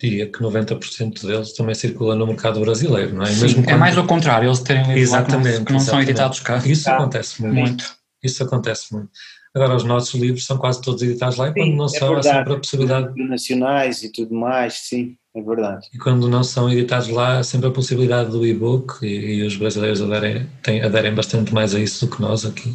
[0.00, 3.26] diria que 90% deles também circulam no mercado brasileiro, não é?
[3.26, 5.80] Sim, é quando- mais o contrário, eles terem livros lá que não, Exatamente, que não
[5.80, 6.10] são exatamente.
[6.10, 6.56] editados cá.
[6.66, 7.54] Isso Ah, acontece muito.
[7.54, 7.96] Muito.
[8.22, 9.10] Isso acontece muito.
[9.54, 12.08] Agora, os nossos livros são quase todos editados lá e Sim, quando não é são,
[12.08, 12.36] há verdade.
[12.38, 13.10] sempre a possibilidade.
[13.12, 15.86] Internacionais e tudo mais, sim, é verdade.
[15.92, 19.54] E quando não são editados lá, há sempre a possibilidade do e-book e, e os
[19.56, 22.74] brasileiros aderem, têm, aderem bastante mais a isso do que nós aqui.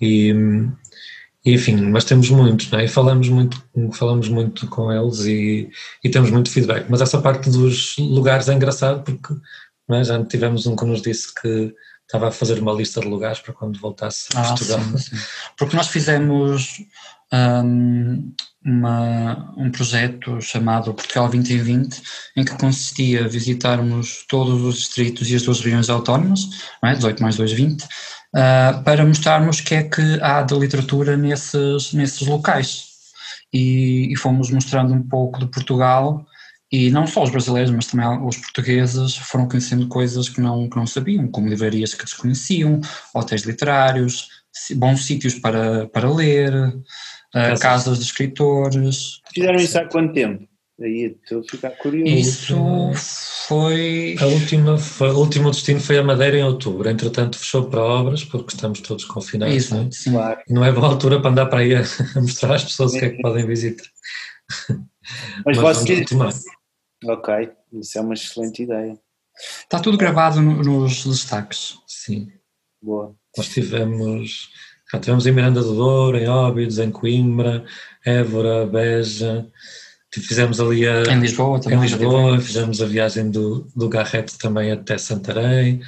[0.00, 0.70] E, hum,
[1.44, 2.84] e, enfim, mas temos muitos, não é?
[2.84, 3.62] E falamos muito,
[3.94, 5.70] falamos muito com eles e,
[6.04, 6.86] e temos muito feedback.
[6.88, 9.34] Mas essa parte dos lugares é engraçado porque
[9.88, 10.04] não é?
[10.04, 11.74] já tivemos um que nos disse que
[12.06, 14.80] estava a fazer uma lista de lugares para quando voltasse a Ah, Portugal.
[14.80, 15.16] sim, sim.
[15.56, 16.78] Porque nós fizemos
[17.32, 18.32] um,
[18.64, 22.02] uma, um projeto chamado Portugal 2020,
[22.36, 26.40] em que consistia visitarmos todos os distritos e as duas regiões autónomas,
[26.84, 26.94] é?
[26.94, 27.86] 18 mais 2, 20,
[28.34, 32.88] uh, para mostrarmos o que é que há de literatura nesses, nesses locais.
[33.52, 36.24] E, e, fomos mostrando um pouco de Portugal,
[36.70, 40.76] e não só os brasileiros, mas também os portugueses foram conhecendo coisas que não, que
[40.76, 42.80] não sabiam, como livrarias que desconheciam,
[43.12, 44.28] hotéis literários,
[44.76, 46.52] bons sítios para, para ler,
[47.32, 47.60] casas.
[47.60, 49.20] casas de escritores.
[49.34, 50.49] Fizeram isso há quanto tempo?
[50.80, 52.10] Aí estou a ficar curioso.
[52.10, 52.56] Isso
[53.46, 54.16] foi.
[54.18, 56.88] A última, foi, o último destino foi a Madeira em outubro.
[56.88, 59.54] Entretanto, fechou para obras, porque estamos todos confinados.
[59.54, 59.90] Isso, não é?
[59.90, 60.12] Sim.
[60.12, 60.40] Claro.
[60.48, 61.82] Não é boa altura para andar para aí a,
[62.16, 63.86] mostrar às pessoas o que é que podem visitar.
[65.44, 66.10] Mas, Mas vocês.
[67.04, 68.98] Ok, isso é uma excelente ideia.
[69.62, 71.78] Está tudo gravado no, nos destaques.
[71.86, 72.32] Sim.
[72.82, 73.14] Boa.
[73.36, 74.50] Nós tivemos
[74.92, 77.64] já tivemos em Miranda do Douro, em Óbidos, em Coimbra,
[78.04, 79.46] Évora, Beja,
[80.12, 81.78] fizemos ali a, em Lisboa também.
[81.78, 85.80] Em Lisboa, fizemos a viagem do, do Garrete também até Santarém,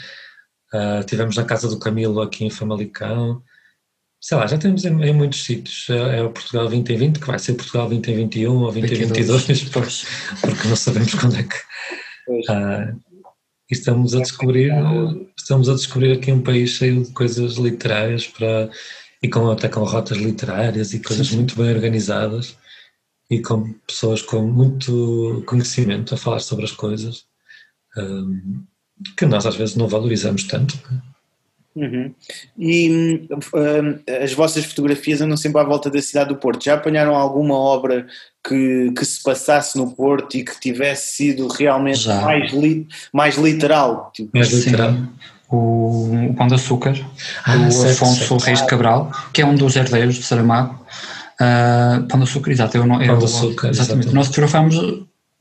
[0.73, 3.43] uh, tivemos na Casa do Camilo aqui em Famalicão,
[4.21, 7.39] sei lá, já temos em, em muitos sítios, é, é, o Portugal 2020, que vai
[7.39, 9.65] ser Portugal 2021 ou 2022,
[10.41, 11.57] porque não sabemos quando é que...
[12.29, 13.13] Uh,
[13.71, 14.71] e estamos a descobrir
[15.37, 18.71] estamos a descobrir aqui um país cheio de coisas literárias para
[19.23, 21.39] e com até com rotas literárias e coisas sim, sim.
[21.39, 22.57] muito bem organizadas
[23.33, 27.25] e com pessoas com muito conhecimento a falar sobre as coisas
[27.97, 28.63] um,
[29.17, 30.79] que nós às vezes não valorizamos tanto.
[31.75, 32.15] Uhum.
[32.59, 36.63] E um, as vossas fotografias andam sempre à volta da cidade do Porto.
[36.63, 38.07] Já apanharam alguma obra
[38.47, 44.11] que, que se passasse no Porto e que tivesse sido realmente mais, li, mais literal?
[44.13, 44.95] Tipo, mais literal.
[45.49, 46.95] O, o Pão de Açúcar,
[47.45, 48.45] ah, do certo, Afonso certo.
[48.45, 50.83] Reis de Cabral, que é um dos herdeiros de Saramago.
[51.43, 52.77] Uh, Pão de Açúcar, exato.
[52.77, 53.71] Eu, eu, Pão de Açúcar, exatamente.
[53.71, 54.15] exatamente.
[54.15, 54.77] Nós fotografamos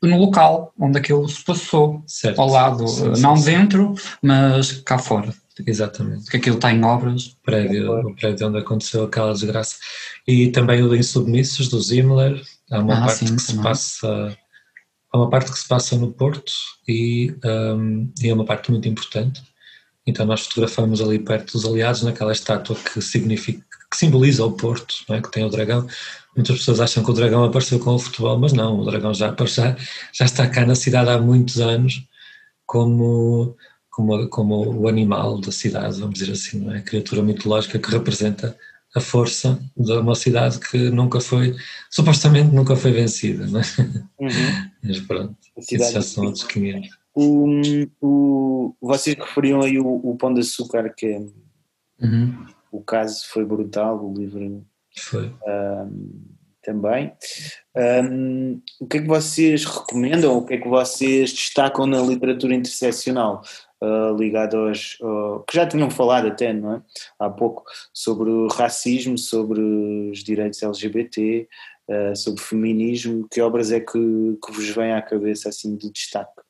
[0.01, 2.41] no local onde aquilo se passou, certo.
[2.41, 3.45] ao lado, sim, não sim.
[3.45, 5.33] dentro, mas cá fora.
[5.65, 6.23] Exatamente.
[6.23, 7.27] Porque aquilo está em obras.
[7.27, 9.75] O prédio, o prédio onde aconteceu aquela desgraça.
[10.27, 12.41] E também o Insubmissos, do Zimmler.
[12.71, 14.37] Há uma ah, parte sim, que se passa.
[15.13, 16.51] Há uma parte que se passa no Porto
[16.87, 19.43] e, um, e é uma parte muito importante.
[20.07, 24.95] Então nós fotografamos ali perto dos aliados, naquela estátua que significa, que simboliza o Porto,
[25.09, 25.21] é?
[25.21, 25.85] que tem o dragão.
[26.35, 29.35] Muitas pessoas acham que o dragão apareceu com o futebol, mas não, o dragão já,
[29.45, 29.75] já,
[30.13, 32.07] já está cá na cidade há muitos anos
[32.65, 33.55] como
[33.91, 36.77] como, como o animal da cidade, vamos dizer assim, é?
[36.77, 38.57] a criatura mitológica que representa
[38.95, 41.55] a força de uma cidade que nunca foi,
[41.89, 43.63] supostamente nunca foi vencida, não é?
[44.19, 44.71] Uhum.
[44.83, 46.89] Mas pronto, isso já são outros 500.
[47.13, 47.45] O,
[48.01, 51.19] o, vocês referiam aí o, o Pão de Açúcar, que é,
[52.01, 52.45] uhum.
[52.71, 54.65] O caso foi brutal, o livro
[54.97, 55.33] foi.
[55.47, 56.21] Um,
[56.63, 57.11] também.
[57.75, 62.53] Um, o que é que vocês recomendam, o que é que vocês destacam na literatura
[62.53, 63.41] interseccional?
[63.81, 64.97] uh, ligado aos.
[65.01, 66.81] Uh, que já tinham falado até, não é?
[67.19, 71.47] Há pouco, sobre o racismo, sobre os direitos LGBT,
[71.89, 73.27] uh, sobre feminismo.
[73.29, 76.41] Que obras é que, que vos vem à cabeça assim de destaque?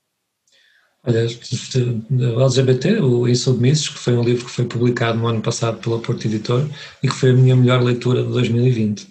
[1.04, 6.00] O LGBT, o Insubmissos, que foi um livro que foi publicado no ano passado pela
[6.00, 6.68] Porto Editor
[7.02, 9.08] e que foi a minha melhor leitura de 2020.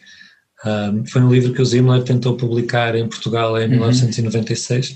[0.65, 3.71] Um, foi um livro que o Zimmler tentou publicar em Portugal em uhum.
[3.71, 4.95] 1996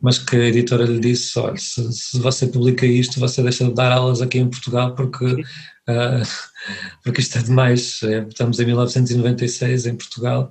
[0.00, 3.74] mas que a editora lhe disse, olha, se, se, você publica isto, você deixa de
[3.74, 6.22] dar aulas aqui em Portugal porque, uh,
[7.02, 10.50] porque isto é demais, é, estamos em 1996 em Portugal,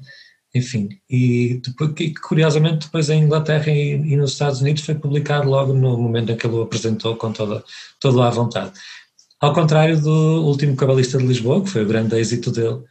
[0.54, 5.74] enfim, e, depois, curiosamente depois em Inglaterra e, e, nos Estados Unidos foi publicado logo
[5.74, 7.64] no momento em que ele o apresentou com toda,
[8.00, 8.72] toda a vontade.
[9.40, 12.82] Ao contrário do último Cabalista de Lisboa, que foi o grande êxito dele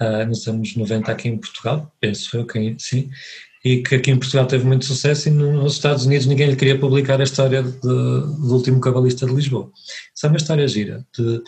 [0.00, 3.10] uh, nos anos 90 aqui em Portugal, penso eu, quem, sim,
[3.64, 6.78] e que aqui em Portugal teve muito sucesso e nos Estados Unidos ninguém lhe queria
[6.78, 9.72] publicar a história de, do último cabalista de Lisboa.
[10.14, 11.42] Isso é uma história gira, de,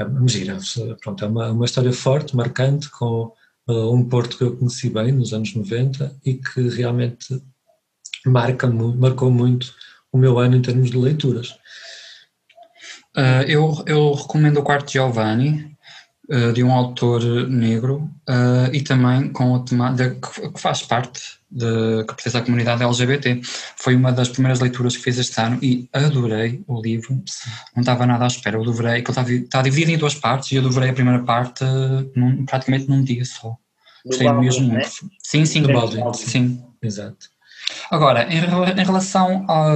[0.00, 0.58] é gira,
[1.00, 3.32] pronto, é uma, uma história forte, marcante, com
[3.68, 7.42] um porto que eu conheci bem nos anos 90 e que realmente
[8.26, 9.72] marca, marcou muito
[10.12, 11.50] o meu ano em termos de leituras.
[13.16, 15.71] Uh, eu, eu recomendo o Quarto Giovanni,
[16.28, 21.20] uh, de um autor negro uh, e também com o tema de, que, faz parte
[21.50, 23.40] de, que pertence à comunidade LGBT.
[23.76, 27.22] Foi uma das primeiras leituras que fiz este ano e adorei o livro,
[27.74, 30.56] não estava nada à espera, eu devorei, que está, está dividido em duas partes e
[30.56, 31.64] eu devorei a primeira parte
[32.14, 33.56] num, praticamente num dia só.
[34.04, 34.74] Gostei mesmo muito.
[34.74, 35.08] Né?
[35.22, 36.26] Sim, sim, Baldwin, sim.
[36.26, 36.64] sim.
[36.82, 37.30] Exato.
[37.90, 39.72] Agora, em, em relação à,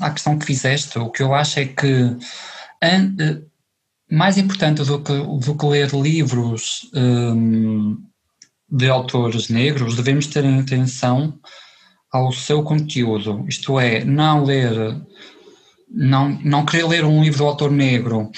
[0.00, 2.16] à questão que fizeste, o que eu acho é que
[4.10, 7.96] mais importante do que, do que ler livros um,
[8.70, 11.38] de autores negros, devemos ter atenção
[12.12, 14.96] ao seu conteúdo, isto é, não ler,
[15.90, 18.30] não, não querer ler um livro do autor negro,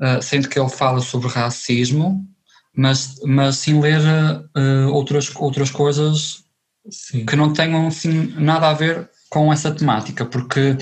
[0.00, 2.26] uh, sendo que ele fala sobre racismo,
[2.76, 6.44] mas, mas sim ler uh, outras, outras coisas
[6.90, 7.24] sim.
[7.24, 10.76] que não tenham assim, nada a ver com essa temática, porque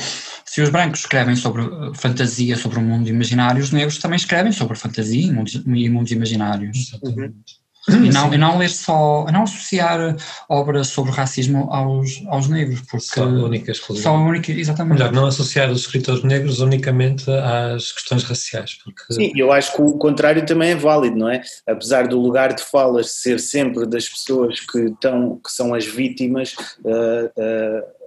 [0.51, 1.63] se os brancos escrevem sobre
[1.95, 6.11] fantasia, sobre o mundo imaginário, os negros também escrevem sobre fantasia e mundos, e mundos
[6.11, 6.77] imaginários.
[6.77, 7.61] Exatamente.
[7.89, 10.17] E não, e não ler só, não associar
[10.49, 14.99] obras sobre racismo aos, aos negros, porque só únicas Só única, exatamente.
[14.99, 18.77] Melhor, não associar os escritores negros unicamente às questões raciais.
[18.83, 19.15] Porque...
[19.15, 21.43] Sim, eu acho que o contrário também é válido, não é?
[21.65, 26.55] Apesar do lugar de falas ser sempre das pessoas que, estão, que são as vítimas
[26.85, 28.00] uh, uh,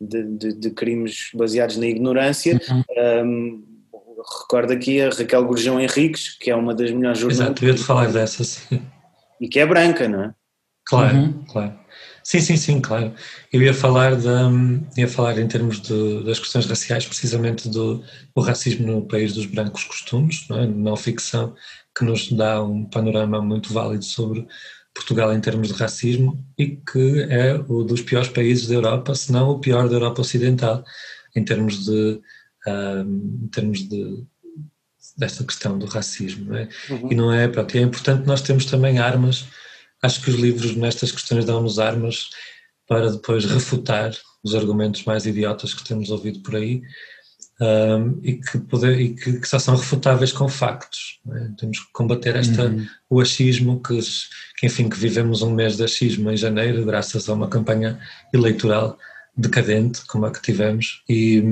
[0.00, 2.60] de, de, de, crimes baseados na ignorância.
[2.70, 3.24] Uhum.
[3.24, 3.64] Um,
[4.42, 7.46] recordo aqui a Raquel Gurjão Henriques, que é uma das melhores jornalistas.
[7.46, 8.82] Exato, eu ia-te falar dessa, sim.
[9.40, 10.34] E que é branca, não é?
[10.84, 11.44] Claro, uhum.
[11.48, 11.80] claro.
[12.22, 13.12] Sim, sim, sim, claro.
[13.52, 14.26] Eu ia falar, de,
[14.96, 18.04] ia falar em termos de, das questões raciais, precisamente do,
[18.34, 20.66] do racismo no país dos brancos costumes, não, é?
[20.66, 21.54] não ficção,
[21.96, 24.46] que nos dá um panorama muito válido sobre
[24.94, 29.32] Portugal em termos de racismo e que é o dos piores países da Europa, se
[29.32, 30.84] não o pior da Europa Ocidental,
[31.34, 32.20] em termos de
[32.66, 34.24] um, em termos de
[35.16, 36.68] desta questão do racismo, não é?
[36.88, 37.12] Uhum.
[37.12, 39.46] E não é, pronto, é importante nós termos também armas,
[40.02, 42.30] acho que os livros nestas questões dão-nos armas
[42.86, 46.82] para depois refutar os argumentos mais idiotas que temos ouvido por aí
[47.60, 51.20] um, e, que, poder, e que, que, só são refutáveis com factos.
[51.30, 51.48] É?
[51.58, 52.86] Temos que combater esta, uhum.
[53.10, 53.98] o achismo, que,
[54.56, 57.98] que enfim, que vivemos um mês de achismo em janeiro, graças a uma campanha
[58.32, 58.98] eleitoral
[59.36, 61.42] decadente como a que tivemos e,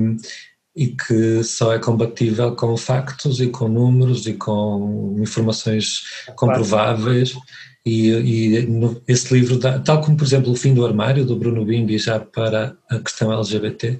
[0.75, 6.01] e que só é combatível com factos e com números e com informações
[6.35, 7.35] comprováveis.
[7.85, 11.35] E, e no, esse livro, dá, tal como por exemplo o Fim do Armário, do
[11.35, 13.97] Bruno Bimbi, já para a questão LGBT,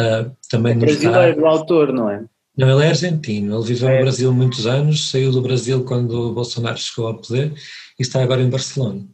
[0.00, 2.24] uh, também é nos brasileiro, o autor, não é?
[2.56, 3.98] Não, ele é argentino, ele viveu é.
[3.98, 7.54] no Brasil muitos anos, saiu do Brasil quando o Bolsonaro chegou ao poder
[7.98, 9.06] e está agora em Barcelona.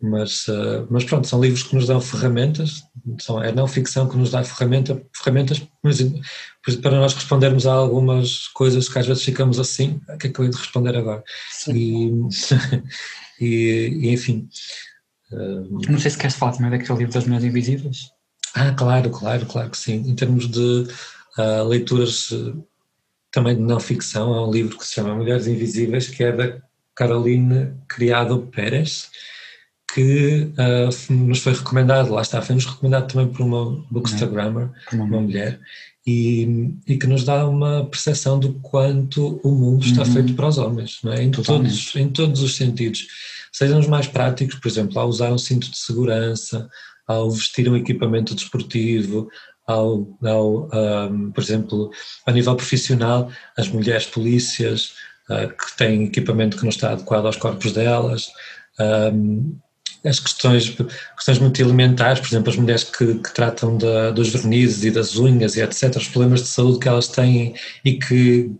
[0.00, 2.84] Mas, uh, mas pronto, são livros que nos dão ferramentas,
[3.18, 5.60] são, é não ficção que nos dá ferramenta, ferramentas
[6.80, 10.38] para nós respondermos a algumas coisas que às vezes ficamos assim, o que é que
[10.38, 11.24] eu hei de responder agora?
[11.66, 12.12] E,
[13.40, 14.48] e, e, enfim.
[15.32, 18.17] Uh, não sei se queres falar também daquele livro das Mulheres Invisíveis.
[18.54, 20.04] Ah, claro, claro, claro que sim.
[20.06, 20.86] Em termos de
[21.38, 22.32] uh, leituras
[23.30, 26.58] também de não ficção, há um livro que se chama Mulheres Invisíveis, que é da
[26.94, 29.10] Caroline Criado Pérez,
[29.94, 35.04] que uh, nos foi recomendado, lá está, foi-nos recomendado também por uma bookstagrammer, uhum.
[35.04, 35.60] uma mulher,
[36.06, 40.12] e, e, que nos dá uma percepção do quanto o mundo está uhum.
[40.12, 41.22] feito para os homens, não é?
[41.22, 43.06] em, todos, em todos os sentidos.
[43.52, 46.68] Sejam os mais práticos, por exemplo, ao usar um cinto de segurança,
[47.08, 49.28] ao vestir um equipamento desportivo,
[49.66, 50.68] ao, ao
[51.10, 51.90] um, por exemplo,
[52.26, 54.92] a nível profissional, as mulheres polícias
[55.28, 58.28] uh, que têm equipamento que não está adequado aos corpos delas,
[59.12, 59.58] um,
[60.04, 60.76] as questões,
[61.16, 65.16] questões muito elementares, por exemplo, as mulheres que, que tratam da, dos vernizes e das
[65.16, 68.50] unhas e etc., os problemas de saúde que elas têm e que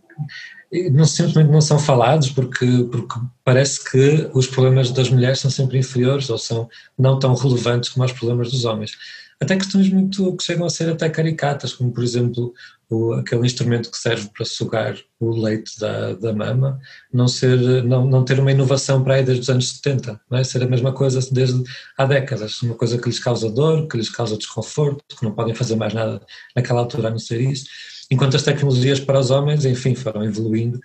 [0.92, 5.78] não, simplesmente não são falados porque, porque parece que os problemas das mulheres são sempre
[5.78, 8.92] inferiores ou são não tão relevantes como os problemas dos homens.
[9.40, 12.52] Até questões muito que chegam a ser até caricatas, como por exemplo
[12.90, 16.80] o, aquele instrumento que serve para sugar o leite da, da mama,
[17.12, 20.44] não, ser, não, não ter uma inovação para aí desde os anos 70, não é?
[20.44, 21.62] ser a mesma coisa desde
[21.96, 25.54] há décadas, uma coisa que lhes causa dor, que lhes causa desconforto, que não podem
[25.54, 26.20] fazer mais nada
[26.56, 27.66] naquela altura a não ser isso,
[28.10, 30.80] enquanto as tecnologias para os homens, enfim, foram evoluindo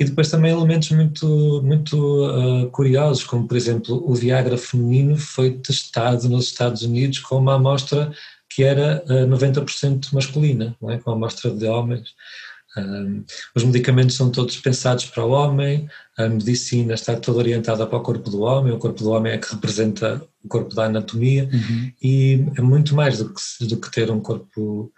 [0.00, 5.50] e depois também elementos muito, muito uh, curiosos, como por exemplo o Viagra feminino foi
[5.58, 8.10] testado nos Estados Unidos com uma amostra
[8.48, 10.98] que era uh, 90% masculina, não é?
[10.98, 12.14] com a amostra de homens.
[12.78, 17.98] Um, os medicamentos são todos pensados para o homem, a medicina está toda orientada para
[17.98, 21.50] o corpo do homem, o corpo do homem é que representa o corpo da anatomia
[21.52, 21.92] uhum.
[22.02, 24.90] e é muito mais do que, do que ter um corpo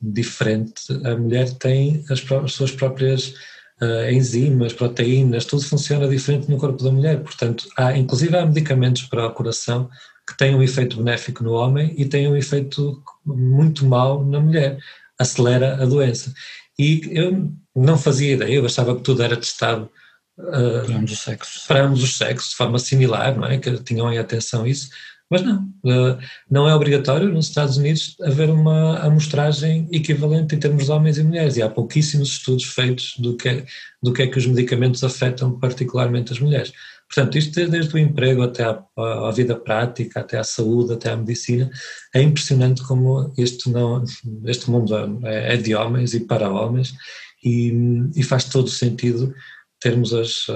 [0.00, 0.82] diferente.
[1.04, 3.34] A mulher tem as, as suas próprias
[3.80, 7.20] uh, enzimas, proteínas, tudo funciona diferente no corpo da mulher.
[7.20, 9.90] Portanto, há, inclusive há medicamentos para o coração
[10.26, 14.78] que têm um efeito benéfico no homem e têm um efeito muito mau na mulher.
[15.18, 16.32] Acelera a doença.
[16.78, 19.90] E eu não fazia ideia, eu achava que tudo era testado
[20.38, 21.64] uh, para ambos os sexos.
[21.66, 23.58] Para ambos os sexos, de forma similar, não é?
[23.58, 24.88] Que tinham em atenção isso.
[25.30, 26.18] Mas não, eh,
[26.50, 31.22] não é obrigatório nos Estados Unidos haver uma amostragem equivalente em termos de homens e
[31.22, 33.66] mulheres e há pouquíssimos estudos feitos do que, é,
[34.02, 36.72] do que é que os medicamentos afetam particularmente as mulheres.
[37.06, 41.16] Portanto, isto desde o emprego até à, à, vida prática, até à saúde, até à
[41.16, 41.70] medicina,
[42.14, 44.04] é impressionante como este, não,
[44.46, 46.92] este mundo é, é de homens e para homens
[47.44, 47.72] e,
[48.16, 49.32] e faz todo sentido
[49.80, 50.46] termos as,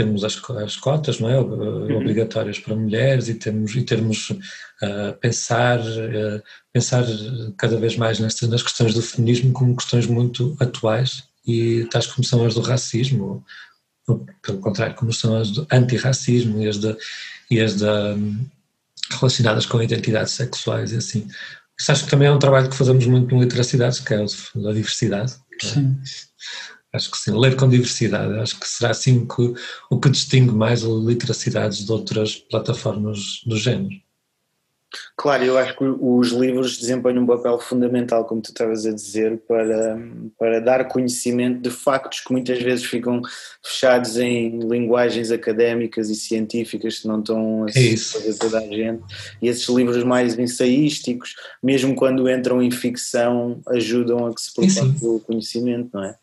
[0.00, 1.38] termos as, as cotas não é?
[1.38, 1.96] Uhum.
[1.96, 6.42] obrigatórias para mulheres e termos, e termos uh, pensar, uh,
[6.72, 7.04] pensar
[7.58, 12.24] cada vez mais nestas, nas questões do feminismo como questões muito atuais e tais como
[12.24, 13.44] são as do racismo
[14.42, 16.96] pelo contrário, como são as do antirracismo e as, de,
[17.50, 18.44] e as um,
[19.10, 21.28] relacionadas com identidades sexuais e assim.
[21.78, 24.62] Isso acho que também é um trabalho que fazemos muito no Literacidades, que é o
[24.62, 25.34] da diversidade.
[25.60, 25.96] Sim.
[26.92, 29.54] Acho que sim, ler com diversidade, acho que será assim que,
[29.88, 33.94] o que distingue mais a literacidades de outras plataformas do género.
[35.16, 39.38] Claro, eu acho que os livros desempenham um papel fundamental, como tu estavas a dizer,
[39.46, 39.96] para,
[40.36, 43.22] para dar conhecimento de factos que muitas vezes ficam
[43.62, 49.02] fechados em linguagens académicas e científicas que não estão a é fazer toda a gente.
[49.40, 55.06] E esses livros mais ensaísticos, mesmo quando entram em ficção, ajudam a que se propague
[55.06, 56.16] o conhecimento, não é?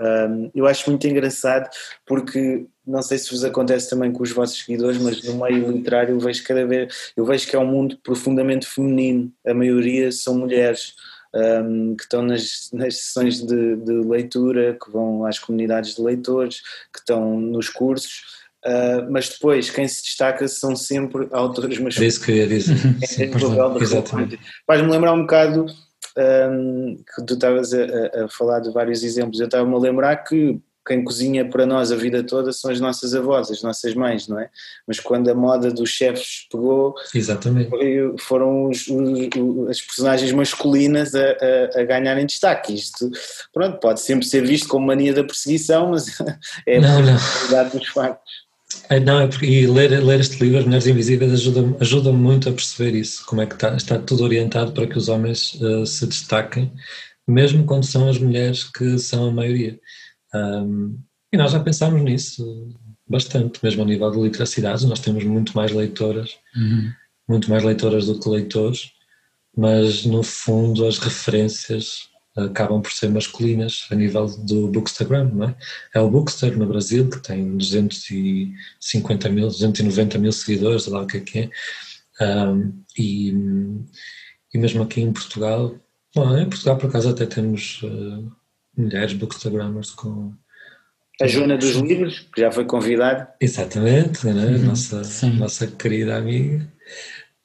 [0.00, 1.68] Um, eu acho muito engraçado
[2.06, 6.14] porque não sei se vos acontece também com os vossos seguidores, mas no meio literário
[6.14, 10.38] eu vejo cada vez, eu vejo que é um mundo profundamente feminino, a maioria são
[10.38, 10.94] mulheres
[11.34, 16.60] um, que estão nas, nas sessões de, de, leitura, que vão às comunidades de leitores,
[16.92, 18.38] que estão nos cursos.
[18.64, 21.96] Uh, mas depois quem se destaca são sempre autores masculinos.
[22.02, 22.76] É isso que eu ia dizer.
[22.76, 23.26] É,
[24.66, 25.66] Faz-me lembrar um bocado
[26.18, 30.60] um, que tu estavas a, a, falar de vários exemplos, eu estava-me a lembrar que
[30.86, 34.40] quem cozinha para nós a vida toda são as nossas avós, as nossas mães, não
[34.40, 34.48] é?
[34.86, 37.70] Mas quando a moda dos chefes pegou, Exatamente.
[38.20, 42.74] foram os, os, as personagens masculinas a, a, a, ganharem destaque.
[42.74, 43.10] Isto,
[43.52, 46.06] pronto, pode sempre ser visto como mania da perseguição, mas
[46.66, 48.47] é não, a realidade dos factos.
[48.90, 52.52] É, não, é e ler, ler este livro, As Mulheres Invisíveis, ajuda-me ajuda muito a
[52.52, 56.06] perceber isso, como é que está, está tudo orientado para que os homens uh, se
[56.06, 56.72] destaquem,
[57.26, 59.78] mesmo quando são as mulheres que são a maioria.
[60.34, 60.98] Um,
[61.32, 62.68] e nós já pensámos nisso
[63.06, 66.90] bastante, mesmo a nível de literacidade, nós temos muito mais leitoras, uhum.
[67.28, 68.90] muito mais leitoras do que leitores,
[69.56, 72.08] mas no fundo as referências
[72.46, 75.54] acabam por ser masculinas a nível do Bookstagram, não é?
[75.94, 81.16] É o Bookster no Brasil que tem 250 mil, 290 mil seguidores, lá o que
[81.16, 81.50] é que
[82.20, 83.32] é, um, e,
[84.52, 85.76] e mesmo aqui em Portugal,
[86.14, 88.30] bom, em Portugal por acaso até temos uh,
[88.76, 90.32] mulheres bookstagrammers com
[91.20, 93.28] a Joana dos Livros, que já foi convidada.
[93.40, 94.56] Exatamente, né?
[94.58, 96.72] nossa, nossa querida amiga.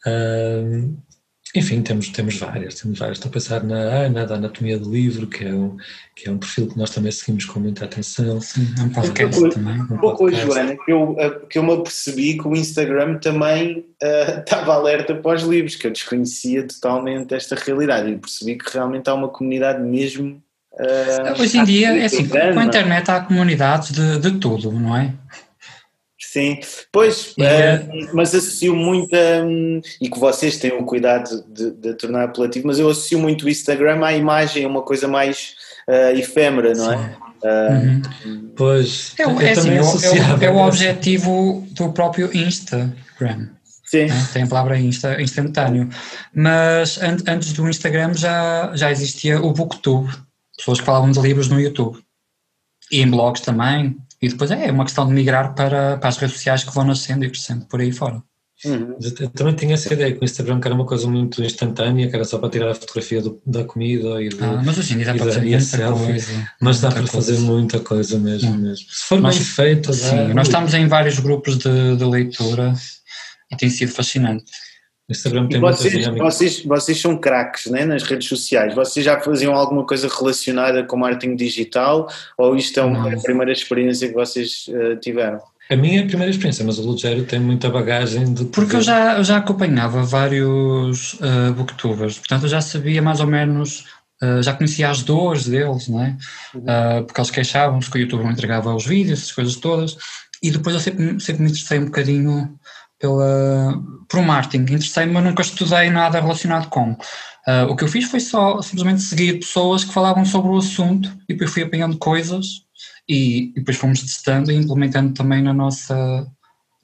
[0.05, 0.95] Um,
[1.55, 3.17] enfim, temos, temos várias, temos várias.
[3.17, 5.77] Estou a pensar na Ana, da Anatomia do Livro, que é, um,
[6.15, 8.41] que é um perfil que nós também seguimos com muita atenção.
[8.41, 9.81] Sim, é um podcast um também.
[9.81, 11.15] Um pouco a Joana, que eu,
[11.47, 15.85] que eu me apercebi que o Instagram também uh, estava alerta para os livros, que
[15.85, 20.41] eu desconhecia totalmente esta realidade e percebi que realmente há uma comunidade mesmo.
[20.73, 24.97] Uh, Hoje em dia, é assim, com a internet há comunidades de, de tudo, não
[24.97, 25.13] é?
[26.33, 26.59] Sim,
[26.91, 29.45] pois, uh, mas associo muito a,
[30.01, 33.49] e que vocês têm o cuidado de, de, tornar apelativo, mas eu associo muito o
[33.49, 35.53] Instagram à imagem, a uma coisa mais
[35.87, 37.15] uh, efêmera, não é?
[37.45, 38.51] Uhum.
[38.55, 43.49] Pois, é, é, assim, é, é, o objetivo do próprio Instagram.
[43.85, 44.07] Sim.
[44.07, 44.27] Né?
[44.33, 45.87] Tem a palavra insta, instantâneo.
[46.33, 50.11] Mas an antes do Instagram já, já existia o Booktube,
[50.57, 51.99] pessoas que falavam de livros no YouTube.
[52.91, 56.37] E em blogs também, e depois é uma questão de migrar para, para as redes
[56.37, 58.23] sociais que vão nascendo e crescendo por aí fora.
[58.63, 58.95] Uhum.
[59.19, 62.15] Eu também tinha essa ideia que o Instagram que era uma coisa muito instantânea, que
[62.15, 64.97] era só para tirar a fotografia do, da comida e do, ah, mas hoje em
[64.97, 66.49] dia dá para fazer muita coisa.
[66.61, 68.85] Mas dá para fazer muita coisa mesmo, mesmo.
[68.89, 72.73] Se for nós, bem feito, sim, nós estamos em vários grupos de, de leitura
[73.51, 74.45] e tem sido fascinante.
[75.13, 78.75] Instagram tem vocês, vocês, vocês são craques né, nas redes sociais.
[78.75, 82.07] Vocês já faziam alguma coisa relacionada com marketing digital
[82.37, 85.39] ou isto é uma, a primeira experiência que vocês uh, tiveram?
[85.69, 88.45] A minha primeira experiência, mas o Lugero tem muita bagagem de.
[88.45, 93.27] Porque eu já, eu já acompanhava vários uh, booktubers, portanto eu já sabia mais ou
[93.27, 93.85] menos,
[94.21, 96.17] uh, já conhecia as dores deles, não é?
[96.53, 99.95] Uh, porque eles queixavam-se que o YouTube não entregava os vídeos, essas coisas todas,
[100.43, 102.59] e depois eu sempre, sempre me interessei um bocadinho
[103.03, 104.63] pela, por marketing.
[104.63, 106.93] Interessei-me, mas nunca estudei nada relacionado com.
[107.45, 111.09] Uh, o que eu fiz foi só simplesmente seguir pessoas que falavam sobre o assunto
[111.27, 112.63] e depois fui apanhando coisas
[113.09, 116.25] e, e depois fomos testando e implementando também na nossa,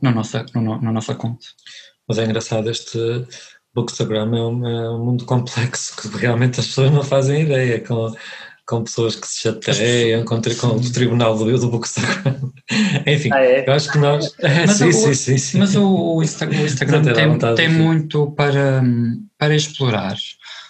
[0.01, 1.47] na nossa, no, na nossa conta.
[2.05, 2.99] Mas é engraçado, este
[3.73, 8.13] Bookstagram é um, é um mundo complexo que realmente as pessoas não fazem ideia com,
[8.69, 12.51] com pessoas que se chateiam, com, com o tribunal do, do Bookstagram.
[13.07, 13.67] Enfim, ah, é?
[13.67, 14.31] eu acho que nós.
[14.39, 18.29] mas sim, o, sim, sim, sim, Mas o, o Instagram, o Instagram tem, tem muito
[18.33, 18.83] para,
[19.39, 20.15] para explorar.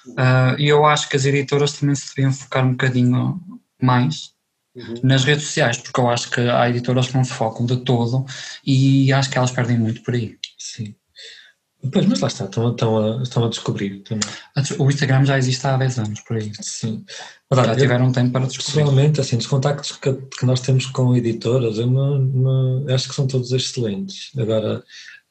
[0.07, 3.37] Uh, e eu acho que as editoras também se deviam focar um bocadinho
[3.81, 4.31] mais
[4.73, 4.93] uhum.
[5.03, 8.25] nas redes sociais, porque eu acho que há editoras que não se focam de todo
[8.65, 10.37] e acho que elas perdem muito por aí.
[10.57, 10.95] Sim.
[11.91, 14.27] Pois, mas lá está, estão, estão, a, estão a descobrir também.
[14.77, 16.51] O Instagram já existe há 10 anos, por aí.
[16.59, 17.05] Sim.
[17.49, 18.83] Mas, já tiveram um tempo para descobrir.
[18.83, 23.15] Pessoalmente, assim, os contactos que, que nós temos com editoras, eu não, não, acho que
[23.15, 24.31] são todos excelentes.
[24.37, 24.83] Agora,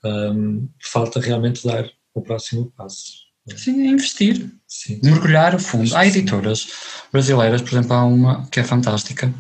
[0.05, 3.29] um, falta realmente dar o próximo passo.
[3.55, 5.01] Sim, é investir, Sim.
[5.03, 5.95] mergulhar a fundo.
[5.97, 6.67] Há editoras
[7.13, 9.33] brasileiras, por exemplo, há uma que é fantástica,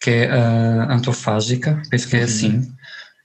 [0.00, 2.24] que é a Antofágica, penso que é uhum.
[2.24, 2.72] assim.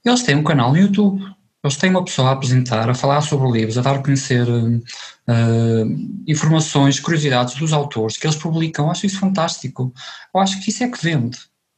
[0.06, 1.24] Eles têm um canal no YouTube
[1.66, 4.82] eles têm uma pessoa a apresentar, a falar sobre livros, a dar a conhecer uh,
[6.28, 8.86] informações, curiosidades dos autores que eles publicam.
[8.86, 9.94] Eu acho isso fantástico.
[10.34, 11.38] Eu acho que isso é que vende,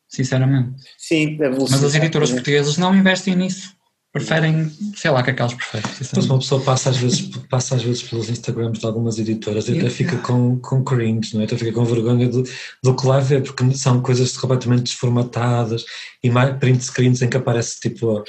[0.10, 0.76] sinceramente.
[0.98, 3.77] Sim, é Mas as editoras portuguesas não investem nisso
[4.18, 5.90] preferem, sei lá, que aquelas preferem.
[6.16, 9.78] Mas uma pessoa passa às vezes, passa às vezes pelos Instagrams de algumas editoras e
[9.78, 11.46] até fica com, com cringe, não é?
[11.46, 12.44] até fica com vergonha do,
[12.84, 15.86] do que lá vê, porque são coisas completamente desformatadas
[16.24, 18.24] e mais print screens em que aparece tipo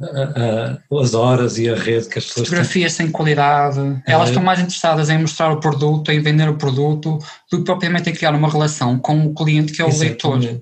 [0.00, 3.06] a, a, as horas e a rede que as pessoas Fotografias têm.
[3.06, 4.30] sem qualidade, elas é.
[4.30, 7.18] estão mais interessadas em mostrar o produto, em vender o produto,
[7.50, 10.26] do que propriamente em criar uma relação com o cliente que é o Exatamente.
[10.26, 10.60] leitor.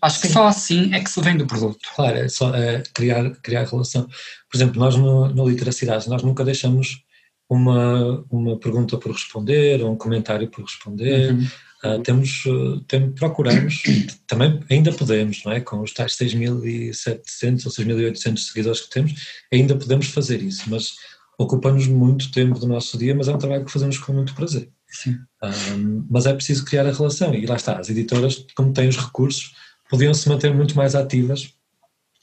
[0.00, 1.78] Acho que só assim é que se vende o produto.
[1.94, 4.06] Claro, é só é criar, criar relação.
[4.50, 7.04] Por exemplo, nós no, no Literacidade, nós nunca deixamos
[7.48, 11.32] uma, uma pergunta por responder, ou um comentário por responder.
[11.32, 11.46] Uhum.
[11.84, 12.44] Uh, temos,
[12.88, 13.82] tem, procuramos,
[14.26, 15.60] também ainda podemos, não é?
[15.60, 19.14] Com os tais 6.700 ou 6.800 seguidores que temos,
[19.52, 20.94] ainda podemos fazer isso, mas
[21.38, 24.70] ocupa-nos muito tempo do nosso dia, mas é um trabalho que fazemos com muito prazer.
[24.88, 25.18] Sim.
[25.42, 28.96] Um, mas é preciso criar a relação, e lá está, as editoras, como têm os
[28.96, 29.52] recursos,
[29.88, 31.54] podiam se manter muito mais ativas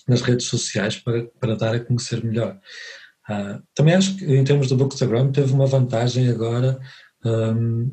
[0.08, 2.58] nas redes sociais para, para dar a conhecer melhor.
[3.30, 6.80] Uh, também acho que em termos do Bookstagram teve uma vantagem agora,
[7.26, 7.90] um,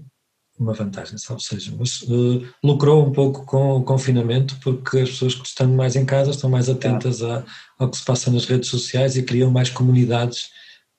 [0.59, 5.35] uma vantagem, ou seja, mas, uh, lucrou um pouco com o confinamento porque as pessoas
[5.35, 7.45] que estão mais em casa estão mais atentas a,
[7.79, 10.51] ao que se passa nas redes sociais e criam mais comunidades,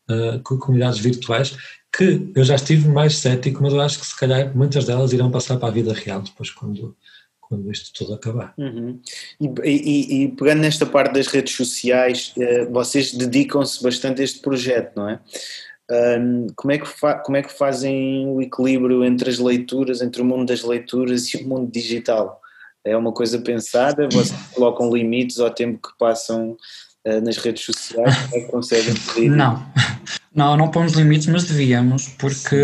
[0.10, 1.58] uh, comunidades virtuais
[1.94, 5.30] que eu já estive mais cético, mas eu acho que se calhar muitas delas irão
[5.30, 6.96] passar para a vida real depois quando,
[7.52, 8.54] quando isto tudo acabar.
[8.58, 8.98] Uhum.
[9.42, 14.40] E, e, e, pegando nesta parte das redes sociais, eh, vocês dedicam-se bastante a este
[14.40, 15.20] projeto, não é?
[15.92, 16.88] Um, como, é que
[17.26, 21.44] como é que fazem o equilíbrio entre as leituras, entre o mundo das leituras e
[21.44, 22.40] o mundo digital?
[22.86, 24.08] É uma coisa pensada?
[24.10, 26.56] Vocês colocam limites ao tempo que passam
[27.06, 28.16] uh, nas redes sociais?
[28.16, 28.94] Como é que conseguem
[29.30, 29.62] Não,
[30.34, 32.56] não, não pomos limites, mas devíamos, porque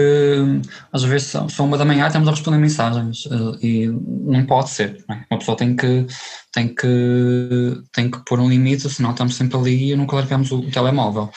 [0.92, 4.70] às vezes são, são uma da manhã estamos a responder mensagens uh, e não pode
[4.70, 5.04] ser.
[5.08, 5.26] Não é?
[5.30, 6.08] Uma pessoa tem que,
[6.54, 10.60] tem, que, tem que pôr um limite, senão estamos sempre ali e nunca largamos o,
[10.60, 11.30] o telemóvel.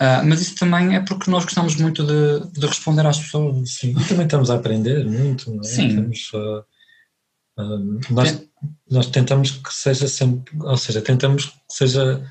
[0.00, 3.74] Uh, mas isso também é porque nós gostamos muito de, de responder às pessoas.
[3.74, 5.64] Sim, e também estamos a aprender muito, não é?
[5.64, 5.88] Sim.
[5.88, 8.48] Estamos, uh, nós,
[8.90, 12.24] nós tentamos que seja sempre, ou seja, tentamos que seja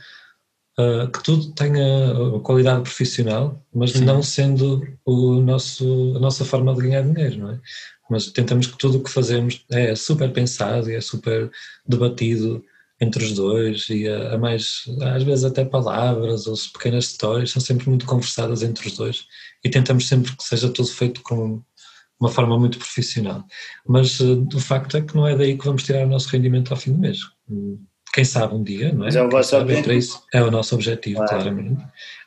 [0.79, 4.05] uh, que tudo tenha qualidade profissional, mas Sim.
[4.05, 7.59] não sendo o nosso, a nossa forma de ganhar dinheiro, não é?
[8.09, 11.51] Mas tentamos que tudo o que fazemos é super pensado e é super
[11.85, 12.63] debatido
[12.99, 17.61] entre os dois e a, a mais, às vezes até palavras ou pequenas histórias são
[17.61, 19.25] sempre muito conversadas entre os dois
[19.63, 21.61] e tentamos sempre que seja tudo feito com
[22.19, 23.43] uma forma muito profissional.
[23.85, 26.71] Mas uh, o facto é que não é daí que vamos tirar o nosso rendimento
[26.71, 27.19] ao fim do mês
[28.13, 29.09] quem sabe um dia, não é?
[29.13, 30.21] é o vosso objetivo.
[30.33, 31.31] É o nosso objetivo, claro.
[31.31, 31.81] claramente.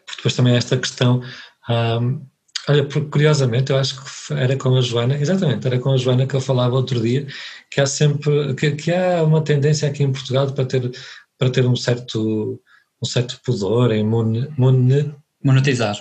[0.06, 1.22] Porque depois também esta questão.
[1.68, 2.26] Um,
[2.68, 6.34] olha, curiosamente, eu acho que era com a Joana, exatamente, era com a Joana que
[6.34, 7.26] eu falava outro dia,
[7.70, 10.90] que há sempre, que, que há uma tendência aqui em Portugal para ter,
[11.38, 12.60] para ter um certo,
[13.02, 15.12] um certo pudor em mon, mon,
[15.42, 15.96] monetizar.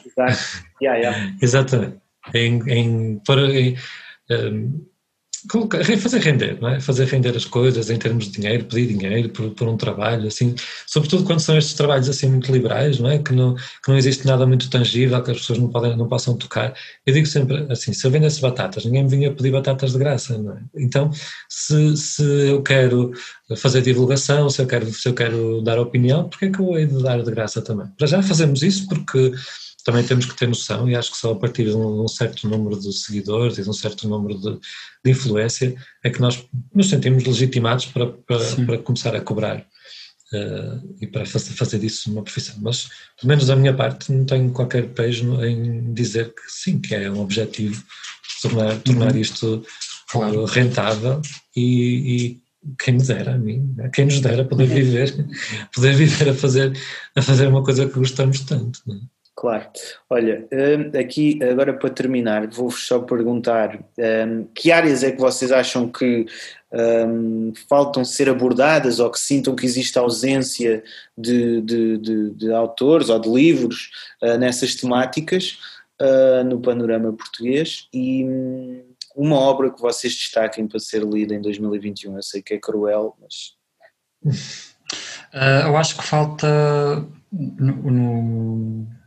[0.81, 1.35] yeah, yeah.
[1.41, 1.97] exatamente.
[2.33, 3.77] Em, em, para, em,
[4.29, 4.85] um,
[5.97, 6.79] fazer render, não é?
[6.79, 10.55] Fazer render as coisas em termos de dinheiro, pedir dinheiro por, por, um trabalho, assim,
[10.85, 13.19] sobretudo quando são estes trabalhos assim muito liberais, não é?
[13.19, 16.35] Que não, que não existe nada muito tangível, que as pessoas não, podem, não possam
[16.35, 16.73] tocar.
[17.05, 20.37] Eu digo sempre assim, se eu vendesse batatas, ninguém me vinha pedir batatas de graça,
[20.37, 20.61] não é?
[20.75, 21.11] Então,
[21.47, 23.11] se, se eu quero
[23.57, 26.85] fazer divulgação, se eu quero, se eu quero dar opinião, porque é que eu hei
[26.85, 27.87] de dar de graça também?
[27.97, 29.33] Para já fazemos isso porque
[29.89, 32.79] também temos que ter noção, e acho que só a partir de um, certo número
[32.79, 34.59] de seguidores e de um certo número de,
[35.03, 39.65] de influência é que nós nos sentimos legitimados para, para, para começar a cobrar
[40.31, 42.55] uh, e para fazer, fazer disso uma profissão.
[42.61, 42.83] Mas,
[43.19, 47.09] pelo menos da minha parte, não tenho qualquer pejo em dizer que sim, que é
[47.09, 47.83] um objetivo
[48.43, 49.19] tornar, tornar uhum.
[49.19, 49.65] isto
[50.11, 50.45] Claro.
[50.45, 51.21] rentável
[51.55, 51.61] e,
[52.15, 52.41] e
[52.79, 53.89] quem me dera a mim, né?
[53.93, 55.15] quem nos dera poder viver,
[55.73, 56.75] poder viver a fazer,
[57.15, 58.81] a fazer uma coisa que gostamos tanto.
[58.87, 58.99] Né?
[59.39, 59.69] Claro.
[60.09, 65.49] Olha, hum, aqui agora para terminar, vou-vos só perguntar hum, que áreas é que vocês
[65.49, 66.25] acham que
[66.73, 70.83] hum, faltam ser abordadas ou que sintam que existe ausência
[71.17, 73.89] de, de, de, de autores ou de livros
[74.21, 75.57] uh, nessas temáticas
[76.01, 78.83] uh, no panorama português e hum,
[79.15, 82.17] uma obra que vocês destaquem para ser lida em 2021.
[82.17, 83.53] Eu sei que é cruel, mas.
[85.33, 88.98] Uh, eu acho que falta no, no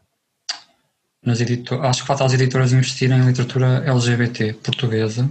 [1.25, 5.31] nas editor, acho que falta as editoras investirem em literatura LGBT portuguesa,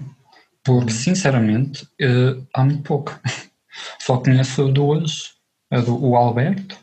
[0.64, 3.20] porque sinceramente uh, há muito pouco.
[4.00, 5.32] Só conheço duas,
[5.72, 6.78] a do o Alberto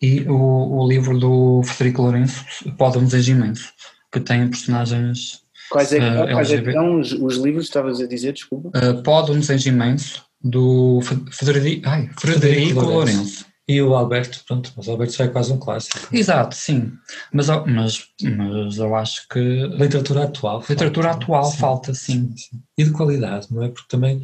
[0.00, 2.44] e o, o livro do Federico Lourenço,
[2.76, 3.72] Pode um Desejo Imenso,
[4.12, 7.70] que tem personagens Quais é, que, uh, quais é que são os, os livros que
[7.70, 8.68] estavas a dizer, desculpa?
[8.68, 11.00] Uh, Pode um Desejo Imenso, do
[11.30, 13.16] Federico, ai, Frederico Frederico Lourenço.
[13.16, 13.53] Lourenço.
[13.66, 15.98] E o Alberto, pronto, mas o Alberto já é quase um clássico.
[16.12, 16.92] Exato, sim.
[17.32, 18.04] Mas, eu- mas,
[18.36, 20.62] mas eu acho que Literatura atual.
[20.68, 21.24] literatura falta.
[21.24, 22.32] atual Sim, falta, sim.
[22.36, 22.60] sim.
[22.76, 23.68] E de qualidade, não é?
[23.68, 24.22] Porque também,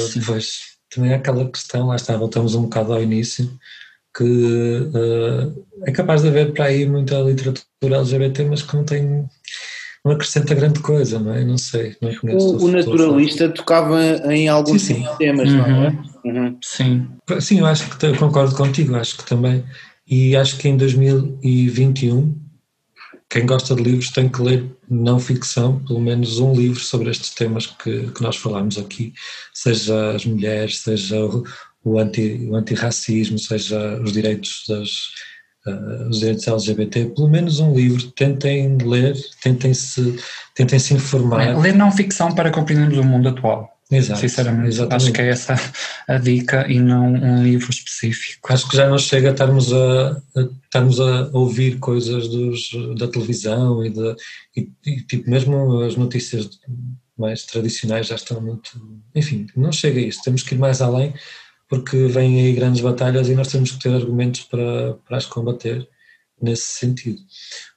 [0.00, 0.20] Sim.
[0.20, 0.50] depois,
[0.92, 3.48] também há aquela questão, lá está, voltamos um bocado ao início,
[4.16, 4.24] que
[4.92, 9.24] eh, é capaz de haver para aí muita literatura LGBT, mas que não tem,
[10.04, 11.44] não acrescenta grande coisa, não é?
[11.44, 12.56] Não sei, não conheço.
[12.56, 14.02] O, o naturalista tocava
[14.34, 15.16] em alguns Sim, sim.
[15.16, 16.11] temas, não é?
[16.24, 16.56] Uhum.
[16.62, 17.08] Sim.
[17.40, 19.64] Sim, eu acho que eu concordo contigo, acho que também.
[20.06, 22.34] E acho que em 2021,
[23.28, 27.30] quem gosta de livros tem que ler não ficção, pelo menos um livro sobre estes
[27.30, 29.14] temas que, que nós falamos aqui,
[29.54, 31.44] seja as mulheres, seja o,
[31.82, 34.90] o, anti, o antirracismo, seja os direitos das.
[35.66, 40.16] eh, os direitos LGBT, pelo menos um livro, tentem ler, tentem se,
[40.54, 41.46] tentem se informar.
[41.46, 43.72] É, ler não ficção para compreendermos o mundo atual.
[43.92, 45.04] Exato, Sinceramente, exatamente.
[45.04, 45.54] acho que é essa
[46.08, 48.50] a dica e não um livro específico.
[48.50, 53.06] Acho que já não chega a estarmos a, a, estarmos a ouvir coisas dos, da
[53.06, 54.16] televisão e, de,
[54.56, 56.48] e, e, tipo, mesmo as notícias
[57.18, 58.80] mais tradicionais já estão muito.
[59.14, 60.22] Enfim, não chega a isso.
[60.24, 61.12] Temos que ir mais além
[61.68, 65.86] porque vêm aí grandes batalhas e nós temos que ter argumentos para, para as combater
[66.40, 67.20] nesse sentido.